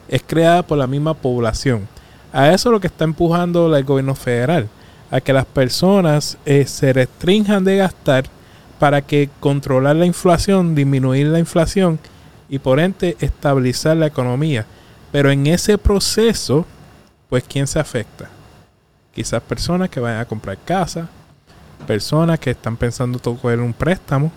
[0.07, 1.87] Es creada por la misma población.
[2.31, 4.69] A eso es lo que está empujando el gobierno federal,
[5.09, 8.25] a que las personas eh, se restrinjan de gastar
[8.77, 11.97] para que controlar la inflación, disminuir la inflación
[12.49, 14.65] y por ende estabilizar la economía.
[15.11, 16.65] Pero en ese proceso,
[17.29, 18.29] pues ¿quién se afecta?
[19.13, 21.07] Quizás personas que vayan a comprar casa,
[21.87, 24.31] personas que están pensando coger un préstamo,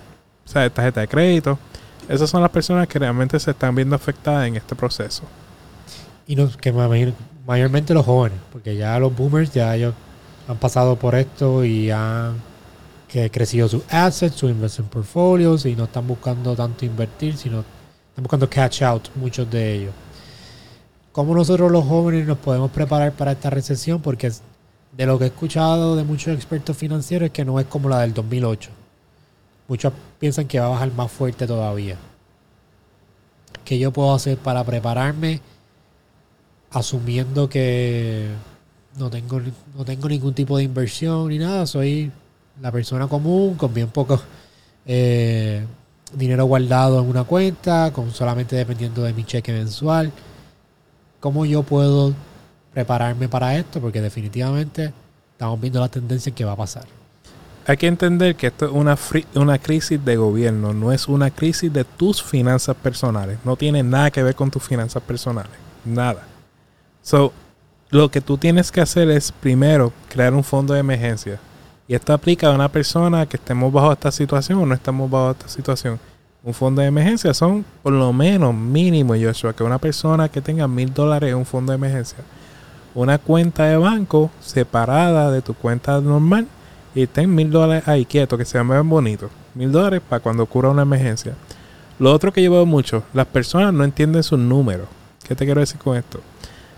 [0.45, 1.59] o sea, de tarjeta de crédito.
[2.09, 5.23] Esas son las personas que realmente se están viendo afectadas en este proceso.
[6.27, 7.15] Y nos, que me imagino-
[7.47, 9.95] mayormente los jóvenes, porque ya los boomers ya ellos
[10.49, 12.35] han pasado por esto y han
[13.09, 17.63] que crecido sus assets, sus investment portfolios y no están buscando tanto invertir, sino
[18.13, 19.95] están buscando catch out muchos de ellos.
[21.13, 24.03] ¿Cómo nosotros los jóvenes nos podemos preparar para esta recesión?
[24.03, 24.31] Porque
[24.97, 28.01] de lo que he escuchado de muchos expertos financieros es que no es como la
[28.01, 28.71] del 2008.
[29.67, 31.97] Muchos piensan que va a bajar más fuerte todavía.
[33.65, 35.41] ¿Qué yo puedo hacer para prepararme
[36.71, 38.29] asumiendo que
[38.99, 39.41] no tengo,
[39.75, 41.67] no tengo ningún tipo de inversión ni nada?
[41.67, 42.13] Soy
[42.61, 44.21] la persona común con bien poco
[44.85, 45.65] eh,
[46.15, 50.13] dinero guardado en una cuenta, con solamente dependiendo de mi cheque mensual.
[51.21, 52.15] ¿Cómo yo puedo
[52.73, 53.81] prepararme para esto?
[53.81, 54.93] Porque definitivamente
[55.33, 56.85] estamos viendo la tendencia en que va a pasar.
[57.67, 58.99] Hay que entender que esto es una,
[59.37, 63.39] una crisis de gobierno, no es una crisis de tus finanzas personales.
[63.45, 65.53] No tiene nada que ver con tus finanzas personales.
[65.85, 66.27] Nada.
[67.03, 67.33] So,
[67.91, 71.39] lo que tú tienes que hacer es primero crear un fondo de emergencia.
[71.93, 75.33] Y esto aplica a una persona que estemos bajo esta situación o no estemos bajo
[75.33, 76.01] esta situación.
[76.43, 80.67] Un fondo de emergencia son por lo menos mínimo, Joshua, que una persona que tenga
[80.67, 82.17] mil dólares en un fondo de emergencia.
[82.95, 86.47] Una cuenta de banco separada de tu cuenta normal
[86.95, 89.31] y ten mil dólares ahí quieto, que se vean bonitos.
[89.55, 91.35] Mil dólares para cuando ocurra una emergencia.
[91.99, 94.89] Lo otro que yo veo mucho, las personas no entienden sus números.
[95.29, 96.23] ¿Qué te quiero decir con esto?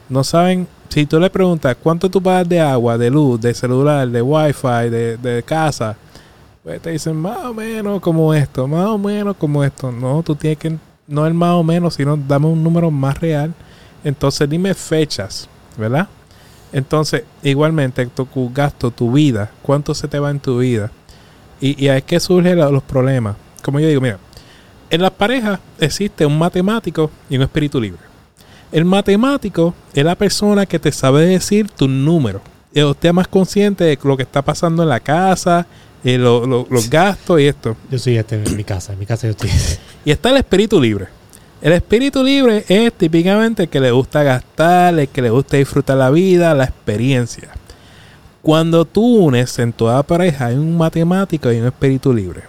[0.08, 4.08] No saben, si tú le preguntas cuánto tú pagas de agua, de luz, de celular,
[4.08, 5.96] de wifi, de, de casa,
[6.62, 9.92] pues te dicen más o menos como esto, más o menos como esto.
[9.92, 10.76] No, tú tienes que,
[11.06, 13.52] no el más o menos, sino dame un número más real.
[14.02, 16.08] Entonces dime fechas, ¿verdad?
[16.72, 20.90] Entonces, igualmente, tu tu gasto, tu vida, cuánto se te va en tu vida.
[21.60, 23.36] Y, y ahí es que surgen los problemas.
[23.62, 24.18] Como yo digo, mira,
[24.90, 28.13] en las parejas existe un matemático y un espíritu libre.
[28.74, 32.40] El matemático es la persona que te sabe decir tu número.
[32.74, 35.64] Y usted es más consciente de lo que está pasando en la casa,
[36.02, 37.76] eh, lo- lo- los gastos y esto.
[37.88, 39.50] Yo soy este en mi casa, en mi casa yo estoy.
[40.04, 41.06] Y está el espíritu libre.
[41.62, 45.96] El espíritu libre es típicamente el que le gusta gastar, el que le gusta disfrutar
[45.96, 47.50] la vida, la experiencia.
[48.42, 52.42] Cuando tú unes en toda pareja hay un matemático y un espíritu libre.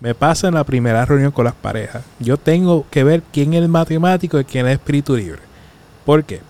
[0.00, 2.02] Me pasa en la primera reunión con las parejas.
[2.20, 5.45] Yo tengo que ver quién es el matemático y quién es el espíritu libre.
[6.06, 6.40] ¿Por qué?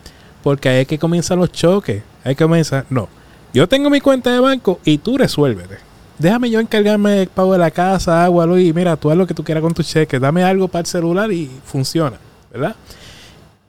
[0.44, 2.04] Porque ahí es que comienzan los choques.
[2.22, 3.08] Ahí comienza, no,
[3.52, 5.78] yo tengo mi cuenta de banco y tú resuélvete.
[6.18, 9.26] Déjame yo encargarme del pago de la casa, agua, luz, y mira, tú haz lo
[9.26, 10.18] que tú quieras con tu cheque.
[10.18, 12.16] Dame algo para el celular y funciona,
[12.52, 12.76] ¿verdad?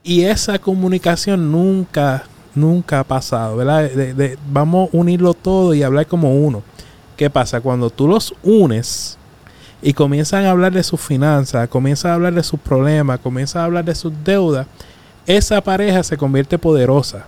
[0.04, 2.24] Y esa comunicación nunca,
[2.54, 3.90] nunca ha pasado, ¿verdad?
[4.50, 6.64] vamos a unirlo todo y hablar como uno.
[7.18, 7.60] ¿Qué pasa?
[7.62, 9.18] Cuando tú los unes
[9.82, 13.66] y comienzan a hablar de sus finanzas, comienzan a hablar de sus problemas, comienzan a
[13.66, 14.68] hablar de sus deudas,
[15.28, 17.25] esa pareja se convierte poderosa.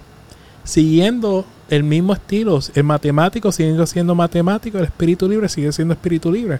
[0.64, 6.32] Siguiendo el mismo estilo, el matemático sigue siendo matemático, el espíritu libre sigue siendo espíritu
[6.32, 6.60] libre,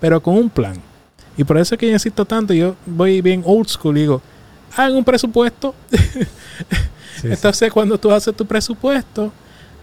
[0.00, 0.76] pero con un plan.
[1.36, 4.22] Y por eso es que yo insisto tanto, yo voy bien old school y digo,
[4.76, 5.74] hagan un presupuesto.
[7.22, 9.32] Entonces cuando tú haces tu presupuesto,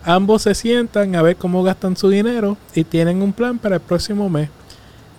[0.04, 3.82] ambos se sientan a ver cómo gastan su dinero y tienen un plan para el
[3.82, 4.50] próximo mes.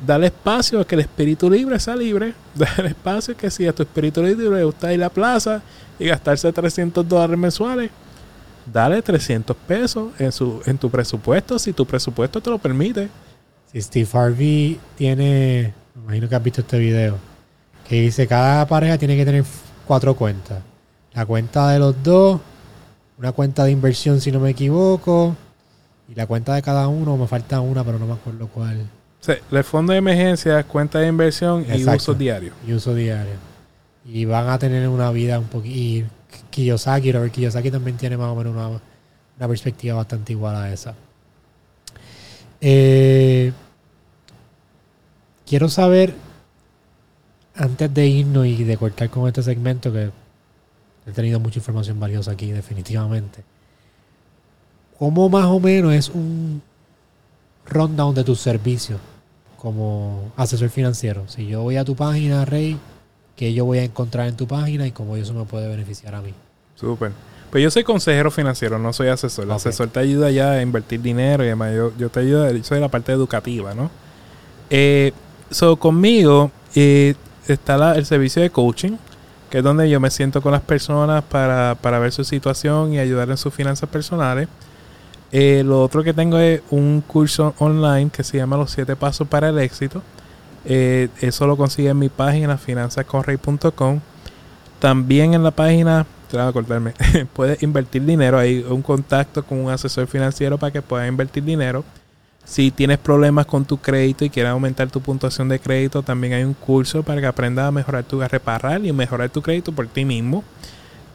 [0.05, 2.35] Dale espacio a que el espíritu libre sea libre.
[2.55, 5.63] Dale espacio a que si a tu espíritu libre le gusta ir a la plaza
[5.99, 7.91] y gastarse 300 dólares mensuales,
[8.67, 13.09] dale 300 pesos en, su, en tu presupuesto si tu presupuesto te lo permite.
[13.73, 17.17] Si Steve Harvey tiene, me imagino que has visto este video,
[17.89, 19.45] que dice cada pareja tiene que tener
[19.87, 20.63] cuatro cuentas.
[21.13, 22.41] La cuenta de los dos,
[23.19, 25.37] una cuenta de inversión si no me equivoco,
[26.09, 28.87] y la cuenta de cada uno, me falta una, pero no me acuerdo cuál.
[29.23, 32.53] Sí, el fondo de emergencia, cuenta de inversión y uso diario.
[32.67, 33.35] Y uso diario.
[34.05, 35.77] Y van a tener una vida un poquito...
[35.77, 36.05] Y
[36.51, 40.97] Kiyosaki, Robert Kiyosaki también tiene más o menos una, una perspectiva bastante igual a esa.
[42.61, 43.53] Eh,
[45.47, 46.15] quiero saber,
[47.55, 50.11] antes de irnos y de cortar con este segmento, que
[51.07, 53.45] he tenido mucha información valiosa aquí, definitivamente.
[54.99, 56.61] ¿Cómo más o menos es un
[57.67, 58.99] rundown de tus servicios?
[59.63, 61.29] Como asesor financiero.
[61.29, 62.77] Si yo voy a tu página, Rey,
[63.37, 66.21] que yo voy a encontrar en tu página y cómo eso me puede beneficiar a
[66.21, 66.35] mí.
[66.75, 67.13] Súper.
[67.49, 69.45] Pues yo soy consejero financiero, no soy asesor.
[69.45, 72.81] El asesor te ayuda ya a invertir dinero y además yo, te ayudo, yo soy
[72.81, 73.89] la parte educativa, ¿no?
[74.69, 75.13] Eh,
[75.51, 77.15] so, conmigo eh,
[77.47, 78.97] está el servicio de coaching,
[79.49, 82.99] que es donde yo me siento con las personas para, para ver su situación y
[82.99, 84.49] ayudar en sus finanzas personales.
[85.33, 89.27] Eh, lo otro que tengo es un curso online que se llama Los 7 Pasos
[89.27, 90.03] para el Éxito.
[90.67, 94.01] Eh, eso lo consigue en mi página finanzasconrey.com.
[94.79, 96.93] También en la página, te a cortarme,
[97.33, 98.39] puedes invertir dinero.
[98.39, 101.83] Hay un contacto con un asesor financiero para que puedas invertir dinero.
[102.45, 106.43] Si tienes problemas con tu crédito y quieres aumentar tu puntuación de crédito, también hay
[106.43, 109.87] un curso para que aprendas a mejorar tu, a reparar y mejorar tu crédito por
[109.87, 110.45] ti mismo.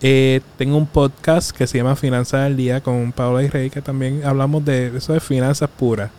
[0.02, 3.82] Eh, tengo un podcast que se llama Finanzas al Día con Paola y Rey, que
[3.82, 6.12] también hablamos de eso de finanzas puras.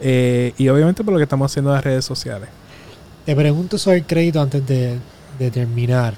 [0.00, 2.48] Eh, y obviamente por lo que estamos haciendo en las redes sociales.
[3.24, 5.00] Te pregunto sobre el crédito antes de,
[5.50, 6.14] terminar.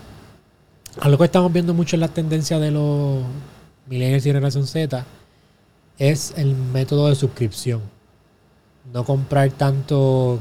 [1.01, 3.23] Algo que estamos viendo mucho en la tendencia de los
[3.87, 5.05] millennials y generación Z
[5.99, 7.81] es el método de suscripción.
[8.93, 10.39] No comprar tanto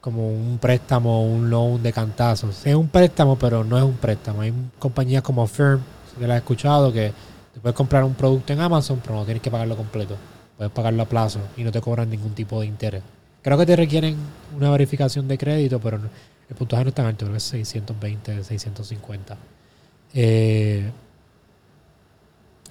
[0.00, 2.66] como un préstamo o un loan de cantazos.
[2.66, 4.40] Es un préstamo, pero no es un préstamo.
[4.40, 5.80] Hay compañías como Firm,
[6.18, 7.12] que la he escuchado, que
[7.52, 10.16] te puedes comprar un producto en Amazon, pero no tienes que pagarlo completo.
[10.56, 13.02] Puedes pagarlo a plazo y no te cobran ningún tipo de interés.
[13.42, 14.16] Creo que te requieren
[14.56, 15.98] una verificación de crédito, pero
[16.48, 19.36] el puntaje no es tan alto, creo que es 620, 650.
[20.12, 20.90] Eh,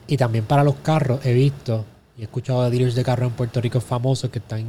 [0.07, 1.85] y también para los carros he visto
[2.17, 4.65] y he escuchado de dealers de carros en Puerto Rico famosos que están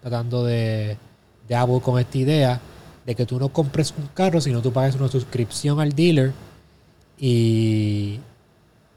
[0.00, 0.96] tratando de
[1.48, 2.60] de Apple con esta idea
[3.06, 6.32] de que tú no compres un carro, sino tú pagues una suscripción al dealer
[7.18, 8.20] y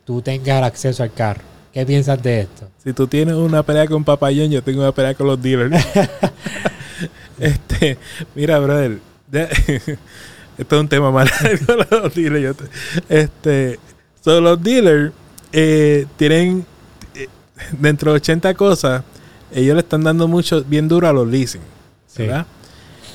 [0.05, 1.41] tú tengas acceso al carro.
[1.73, 2.67] ¿Qué piensas de esto?
[2.83, 5.73] Si tú tienes una pelea con Papayón, yo tengo una pelea con los dealers.
[7.39, 7.97] este,
[8.35, 8.99] mira, brother,
[9.31, 11.31] esto es un tema más
[11.91, 12.57] los dealers.
[13.07, 13.79] este,
[14.21, 15.13] son los dealers
[15.53, 16.65] eh, tienen
[17.15, 17.27] eh,
[17.79, 19.03] dentro de 80 cosas,
[19.53, 21.61] ellos le están dando mucho bien duro a los leasing.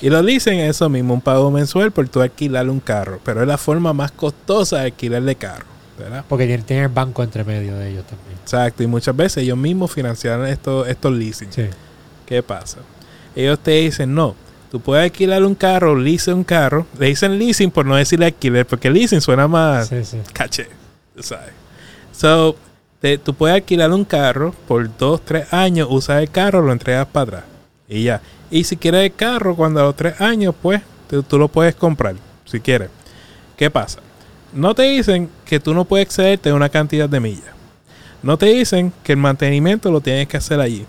[0.01, 3.19] Y lo dicen eso mismo, un pago mensual por tú alquilar un carro.
[3.23, 5.77] Pero es la forma más costosa de alquilar de carro.
[5.97, 6.23] ¿verdad?
[6.27, 8.37] Porque tienen el banco entre medio de ellos también.
[8.41, 11.49] Exacto, y muchas veces ellos mismos financian estos, estos leasing.
[12.25, 12.79] ¿Qué pasa?
[13.35, 14.35] Ellos te dicen, no,
[14.71, 16.85] tú puedes alquilar un carro, lease un carro.
[16.99, 19.89] Le dicen leasing por no decirle alquiler, porque leasing suena más
[20.33, 20.69] caché,
[21.19, 21.51] ¿sabes?
[22.11, 22.55] So,
[23.23, 27.23] tú puedes alquilar un carro por dos, tres años, usas el carro, lo entregas para
[27.23, 27.43] atrás.
[27.87, 28.21] Y ya.
[28.51, 30.81] Y si quieres el carro, cuando a los tres años, pues
[31.27, 32.15] tú, lo puedes comprar,
[32.45, 32.89] si quieres.
[33.55, 33.99] ¿Qué pasa?
[34.53, 37.55] No te dicen que tú no puedes excederte de una cantidad de millas.
[38.23, 40.85] No te dicen que el mantenimiento lo tienes que hacer allí.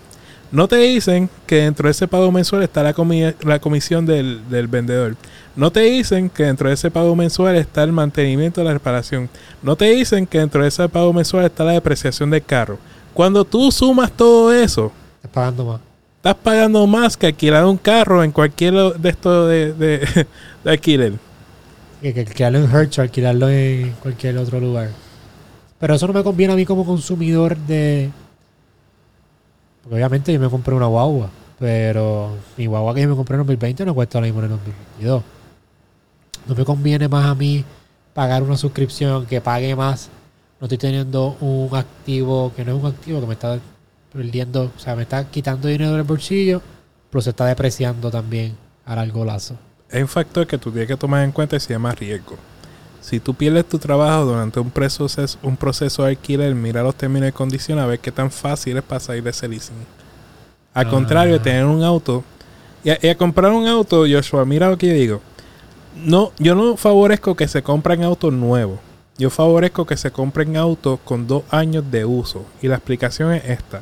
[0.51, 4.41] No te dicen que dentro de ese pago mensual está la, comi- la comisión del,
[4.49, 5.15] del vendedor.
[5.55, 9.29] No te dicen que dentro de ese pago mensual está el mantenimiento de la reparación.
[9.61, 12.79] No te dicen que dentro de ese pago mensual está la depreciación del carro.
[13.13, 15.81] Cuando tú sumas todo eso, Estás pagando más.
[16.19, 19.73] Estás pagando más que alquilar un carro en cualquier de estos de,
[20.63, 21.13] de, alquiler.
[22.01, 24.89] Que, que alquilarlo en Hertz o alquilarlo en cualquier otro lugar.
[25.79, 28.09] Pero eso no me conviene a mí como consumidor de...
[29.81, 31.29] Porque obviamente yo me compré una guagua.
[31.57, 34.51] Pero mi guagua que yo me compré en 2020 no cuesta lo mismo en el
[34.51, 35.23] 2022.
[36.47, 37.63] No me conviene más a mí
[38.13, 40.09] pagar una suscripción que pague más.
[40.59, 43.57] No estoy teniendo un activo que no es un activo que me está
[44.11, 46.61] perdiendo, o sea, me está quitando dinero del bolsillo,
[47.09, 48.55] pero se está depreciando también
[48.85, 49.55] a largo plazo.
[49.91, 52.35] Hay un factor que tú tienes que tomar en cuenta y se llama riesgo.
[53.01, 57.29] Si tú pierdes tu trabajo durante un proceso, un proceso de alquiler, mira los términos
[57.29, 59.75] y condiciones a ver qué tan fácil es para salir de ese leasing.
[60.73, 60.89] Al Ah.
[60.89, 62.23] contrario, tener un auto.
[62.83, 65.21] Y a, y a comprar un auto, Joshua, mira lo que yo digo.
[66.03, 68.79] No, yo no favorezco que se compren autos nuevos.
[69.17, 72.45] Yo favorezco que se compren autos con dos años de uso.
[72.61, 73.81] Y la explicación es esta.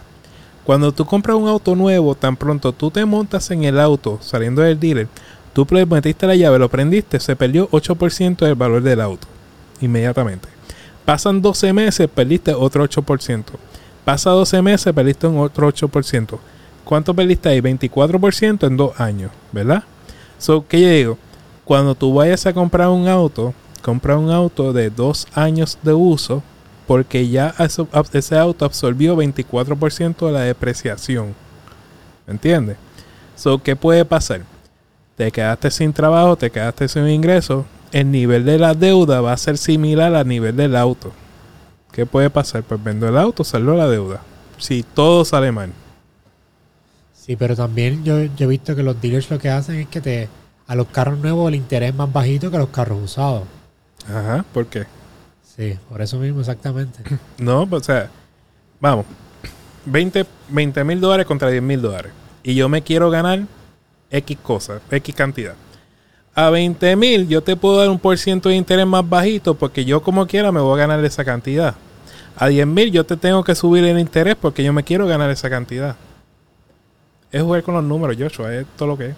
[0.67, 4.61] Cuando tú compras un auto nuevo, tan pronto tú te montas en el auto saliendo
[4.61, 5.07] del dealer,
[5.53, 9.29] tú metiste la llave, lo prendiste, se perdió 8% del valor del auto.
[9.79, 10.49] Inmediatamente.
[11.05, 13.43] Pasan 12 meses, perdiste otro 8%.
[14.03, 16.37] Pasa 12 meses, perdiste un otro 8%.
[16.83, 17.61] ¿Cuánto perdiste ahí?
[17.61, 19.85] 24% en dos años, ¿verdad?
[20.37, 21.17] So, ¿qué yo digo?
[21.63, 26.43] Cuando tú vayas a comprar un auto, compra un auto de dos años de uso,
[26.87, 31.35] porque ya ese auto absorbió 24% de la depreciación.
[32.25, 32.77] ¿Me entiendes?
[33.35, 34.41] So, ¿qué puede pasar?
[35.17, 37.65] Te quedaste sin trabajo, te quedaste sin ingreso.
[37.91, 41.11] El nivel de la deuda va a ser similar al nivel del auto.
[41.91, 42.63] ¿Qué puede pasar?
[42.63, 44.21] Pues vendo el auto, saldo la deuda.
[44.57, 45.71] Si todo sale mal.
[47.13, 49.99] Sí, pero también yo, yo he visto que los dealers lo que hacen es que
[49.99, 50.29] te
[50.67, 53.43] a los carros nuevos el interés es más bajito que a los carros usados.
[54.07, 54.85] Ajá, ¿por qué?
[55.57, 56.99] Sí, por eso mismo exactamente.
[57.39, 58.09] No, pues, o sea,
[58.79, 59.05] vamos,
[59.85, 60.25] 20
[60.83, 62.11] mil dólares contra 10 mil dólares.
[62.43, 63.41] Y yo me quiero ganar
[64.11, 65.55] X cosas, X cantidad.
[66.35, 69.83] A 20 mil yo te puedo dar un por ciento de interés más bajito porque
[69.83, 71.73] yo como quiera me voy a ganar esa cantidad.
[72.35, 75.31] A 10 mil yo te tengo que subir el interés porque yo me quiero ganar
[75.31, 75.95] esa cantidad.
[77.31, 79.15] Es jugar con los números, Joshua, es todo lo que es.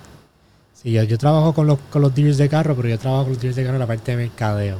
[0.74, 3.34] Sí, yo, yo trabajo con los, con los dealers de carro, pero yo trabajo con
[3.34, 4.80] los dealers de carro en la parte de mercadeo.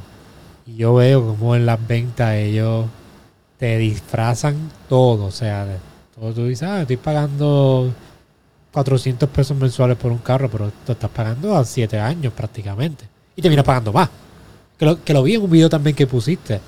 [0.66, 2.86] Y yo veo como en las ventas ellos
[3.58, 4.56] te disfrazan
[4.88, 5.26] todo.
[5.26, 5.66] O sea,
[6.14, 7.92] todo tú dices, ah, estoy pagando
[8.72, 13.04] 400 pesos mensuales por un carro, pero tú estás pagando a 7 años prácticamente.
[13.36, 14.08] Y terminas pagando más.
[14.78, 16.60] Que lo, que lo vi en un video también que pusiste.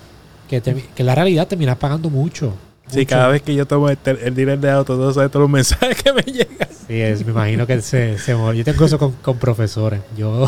[0.48, 2.52] Que, te- que la realidad terminas pagando mucho.
[2.88, 3.08] Sí, mucho.
[3.08, 5.50] cada vez que yo tomo el, tel- el dealer de auto, tú sabes todos los
[5.50, 6.68] mensajes que me llegan.
[6.86, 10.00] Sí, es- me imagino que se, se Yo tengo eso con, con profesores.
[10.16, 10.46] Yo,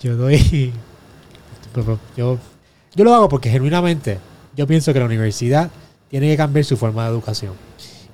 [0.00, 0.72] yo doy.
[2.16, 2.38] Yo,
[2.94, 4.18] yo lo hago porque genuinamente
[4.56, 5.70] yo pienso que la universidad
[6.10, 7.52] tiene que cambiar su forma de educación.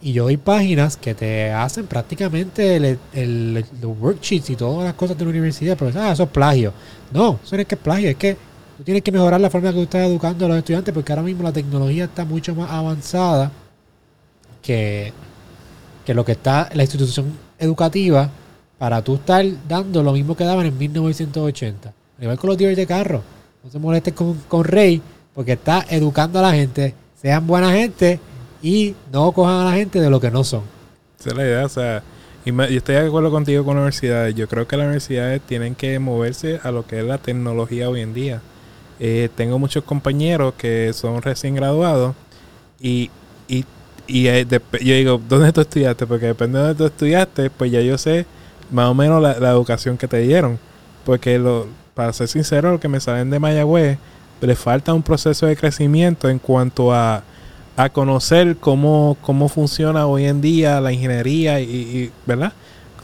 [0.02, 2.76] Y yo doy páginas que te hacen prácticamente
[3.14, 5.78] el, los worksheets y todas las cosas de la universidad.
[5.78, 6.74] Pero ah, eso es plagio.
[7.10, 8.36] No, eso no es que es plagio, es que
[8.76, 11.22] tú tienes que mejorar la forma que tú estás educando a los estudiantes porque ahora
[11.22, 13.50] mismo la tecnología está mucho más avanzada
[14.60, 15.12] que,
[16.04, 18.28] que lo que está la institución educativa
[18.78, 21.88] para tú estar dando lo mismo que daban en 1980.
[21.88, 23.22] Al igual con los dealers de carro.
[23.64, 25.00] No se molesten con, con Rey
[25.34, 26.94] porque está educando a la gente.
[27.16, 28.20] Sean buena gente
[28.62, 30.62] y no cojan a la gente de lo que no son.
[31.18, 32.02] Esa es la idea, o sea,
[32.44, 34.34] yo estoy de acuerdo contigo con universidades.
[34.34, 38.02] Yo creo que las universidades tienen que moverse a lo que es la tecnología hoy
[38.02, 38.42] en día.
[39.00, 42.14] Eh, tengo muchos compañeros que son recién graduados
[42.78, 43.10] y,
[43.48, 43.64] y,
[44.06, 46.06] y eh, yo digo, ¿dónde tú estudiaste?
[46.06, 48.26] Porque depende de dónde tú estudiaste, pues ya yo sé
[48.70, 50.58] más o menos la, la educación que te dieron.
[51.06, 53.98] Porque lo, para ser sincero, los que me salen de Mayagüez,
[54.40, 57.22] le falta un proceso de crecimiento en cuanto a
[57.76, 62.52] a conocer cómo, cómo funciona hoy en día la ingeniería y, ¿verdad?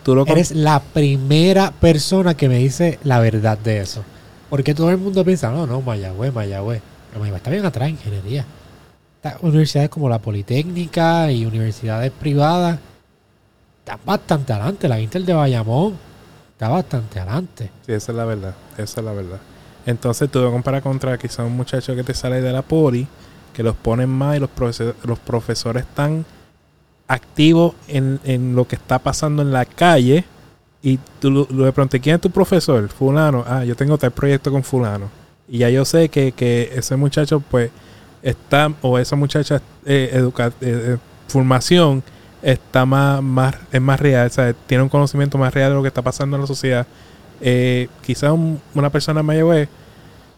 [0.03, 4.03] Tú lo Eres la primera persona que me dice la verdad de eso.
[4.49, 6.80] Porque todo el mundo piensa, no, no, Mayagüez, Mayagüez.
[7.09, 8.45] Pero Mayagüez está bien atrás en ingeniería.
[9.43, 12.78] Universidades como la Politécnica y universidades privadas
[13.80, 14.88] están bastante adelante.
[14.88, 15.95] La Intel de Bayamón
[16.61, 17.71] está bastante adelante.
[17.87, 19.39] Sí, esa es la verdad, esa es la verdad.
[19.87, 23.07] Entonces tú lo comparas contra quizá un muchacho que te sale de la poli,
[23.55, 26.27] que los ponen más y los, profesores, los profesores están
[27.09, 30.25] activos en, en lo que está pasando en la calle
[30.83, 32.87] y tú lo- de pronto, ¿quién es tu profesor?
[32.91, 33.43] Fulano.
[33.47, 35.09] Ah, yo tengo tal proyecto con fulano.
[35.49, 37.71] Y ya yo sé que, que ese muchacho pues
[38.23, 40.97] está, o esa muchacha eh, educa- eh, eh,
[41.27, 42.03] formación
[42.43, 44.30] está más, más, es más real,
[44.66, 46.86] tiene un conocimiento más real de lo que está pasando en la sociedad.
[47.41, 48.34] Eh, quizás
[48.74, 49.68] una persona mayor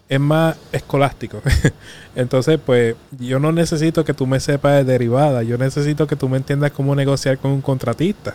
[0.08, 1.40] es más escolástico.
[2.14, 6.28] Entonces, pues, yo no necesito que tú me sepas de derivada, yo necesito que tú
[6.28, 8.34] me entiendas cómo negociar con un contratista.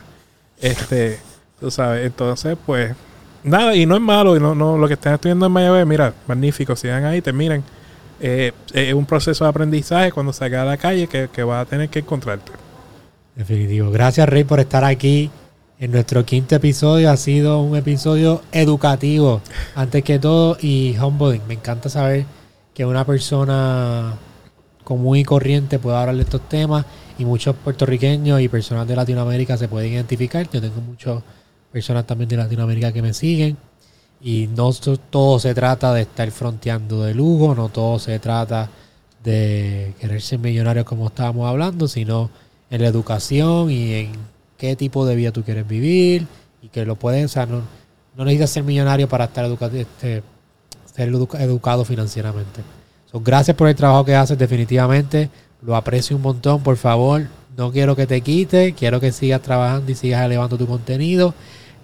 [0.59, 1.20] Este,
[1.59, 2.95] tú sabes, entonces, pues,
[3.43, 6.13] nada, y no es malo, y no, no, lo que están estudiando en Mayagüez, mira,
[6.28, 7.63] magnífico, sigan ahí, terminen.
[8.20, 11.70] Eh, es un proceso de aprendizaje cuando salga a la calle que, que vas a
[11.70, 12.66] tener que encontrarte.
[13.38, 13.92] Definitivo.
[13.92, 15.30] Gracias, Rey, por estar aquí
[15.78, 17.12] en nuestro quinto episodio.
[17.12, 19.42] Ha sido un episodio educativo,
[19.76, 21.44] antes que todo, y humbling.
[21.48, 22.26] Me encanta saber
[22.74, 24.16] que una persona
[24.84, 26.84] común y corriente pueda hablar de estos temas
[27.20, 30.50] y muchos puertorriqueños y personas de Latinoamérica se pueden identificar.
[30.50, 31.22] Yo tengo muchas
[31.72, 33.56] personas también de Latinoamérica que me siguen.
[34.20, 34.72] Y no
[35.12, 38.68] todo se trata de estar fronteando de lujo, no todo se trata
[39.24, 42.32] de querer ser millonario como estábamos hablando, sino
[42.70, 44.11] en la educación y en
[44.57, 46.28] qué tipo de vida tú quieres vivir
[46.61, 47.61] y que lo puedes, o sea, no,
[48.15, 50.24] no necesitas ser millonario para estar educado, este,
[50.93, 52.61] ser educado financieramente.
[53.13, 55.30] gracias por el trabajo que haces definitivamente,
[55.61, 59.91] lo aprecio un montón, por favor, no quiero que te quite, quiero que sigas trabajando
[59.91, 61.34] y sigas elevando tu contenido.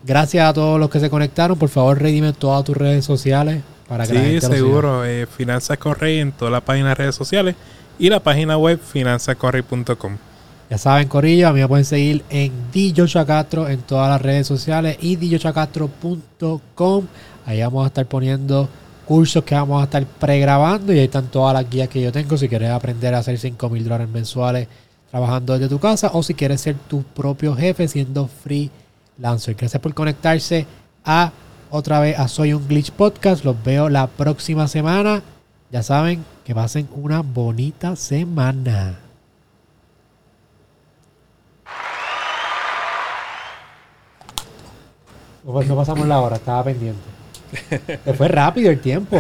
[0.05, 4.05] Gracias a todos los que se conectaron, por favor redime todas tus redes sociales para
[4.05, 7.55] que sí, seguro, eh, Finanzas Correy en todas las páginas de redes sociales
[7.99, 10.17] y la página web finanzascorrey.com.
[10.73, 12.51] Ya saben, Corillo, a mí me pueden seguir en
[13.27, 17.05] Castro en todas las redes sociales y DJCastro.com.
[17.45, 18.67] Ahí vamos a estar poniendo
[19.05, 22.35] cursos que vamos a estar pregrabando y ahí están todas las guías que yo tengo.
[22.37, 24.67] Si quieres aprender a hacer 5 mil dólares mensuales
[25.11, 29.53] trabajando desde tu casa o si quieres ser tu propio jefe siendo freelancer.
[29.53, 30.65] Gracias por conectarse
[31.05, 31.31] a
[31.69, 33.45] otra vez a Soy un Glitch Podcast.
[33.45, 35.21] Los veo la próxima semana.
[35.71, 39.02] Ya saben que pasen una bonita semana.
[45.45, 47.01] No pasamos la hora, estaba pendiente.
[48.17, 49.17] Fue rápido el tiempo.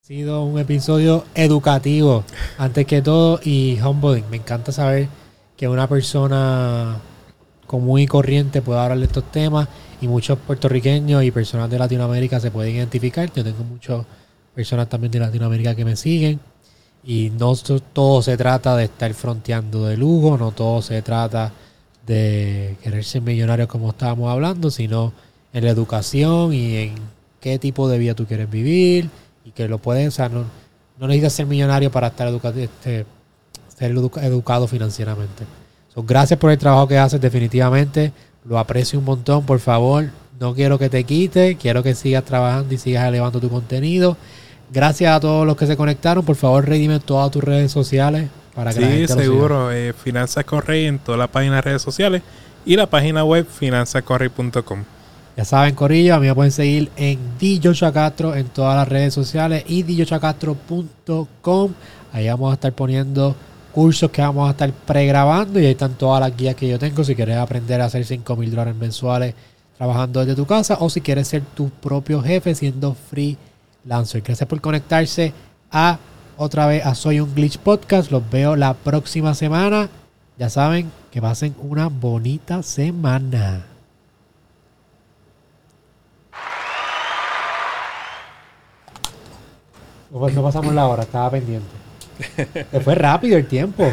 [0.00, 2.24] Ha sido un episodio educativo,
[2.56, 4.24] antes que todo, y humbling.
[4.30, 5.08] Me encanta saber
[5.56, 6.98] que una persona
[7.66, 9.68] común y corriente pueda hablar de estos temas
[10.00, 13.30] y muchos puertorriqueños y personas de Latinoamérica se pueden identificar.
[13.34, 14.06] Yo tengo muchas
[14.54, 16.40] personas también de Latinoamérica que me siguen.
[17.04, 17.54] Y no
[17.92, 21.52] todo se trata de estar fronteando de lujo, no todo se trata
[22.06, 25.12] de querer ser millonario como estábamos hablando, sino
[25.52, 26.94] en la educación y en
[27.40, 29.08] qué tipo de vida tú quieres vivir
[29.44, 30.44] y que lo puedes, o sea, no,
[30.98, 33.06] no necesitas ser millonario para estar este,
[33.78, 35.44] ser educado financieramente.
[35.96, 38.12] gracias por el trabajo que haces definitivamente,
[38.44, 42.72] lo aprecio un montón, por favor, no quiero que te quite, quiero que sigas trabajando
[42.74, 44.16] y sigas elevando tu contenido.
[44.70, 46.24] Gracias a todos los que se conectaron.
[46.24, 49.72] Por favor, redime todas tus redes sociales para que Sí, seguro.
[49.72, 52.22] Eh, Finanzas Correy en todas las páginas de redes sociales
[52.66, 54.84] y la página web finanzascorrey.com.
[55.36, 57.18] Ya saben, Corillo, a mí me pueden seguir en
[57.94, 61.72] Castro en todas las redes sociales y DJCastro.com.
[62.12, 63.36] Ahí vamos a estar poniendo
[63.72, 67.04] cursos que vamos a estar pregrabando y ahí están todas las guías que yo tengo
[67.04, 69.34] si quieres aprender a hacer 5 mil dólares mensuales
[69.76, 73.38] trabajando desde tu casa o si quieres ser tu propio jefe siendo free
[73.84, 74.22] Lancer.
[74.22, 75.32] Gracias por conectarse
[75.70, 75.98] a
[76.36, 78.10] otra vez a Soy un Glitch Podcast.
[78.10, 79.88] Los veo la próxima semana.
[80.38, 83.64] Ya saben que pasen una bonita semana.
[90.10, 91.68] No pasamos la hora, estaba pendiente.
[92.70, 93.84] Se fue rápido el tiempo.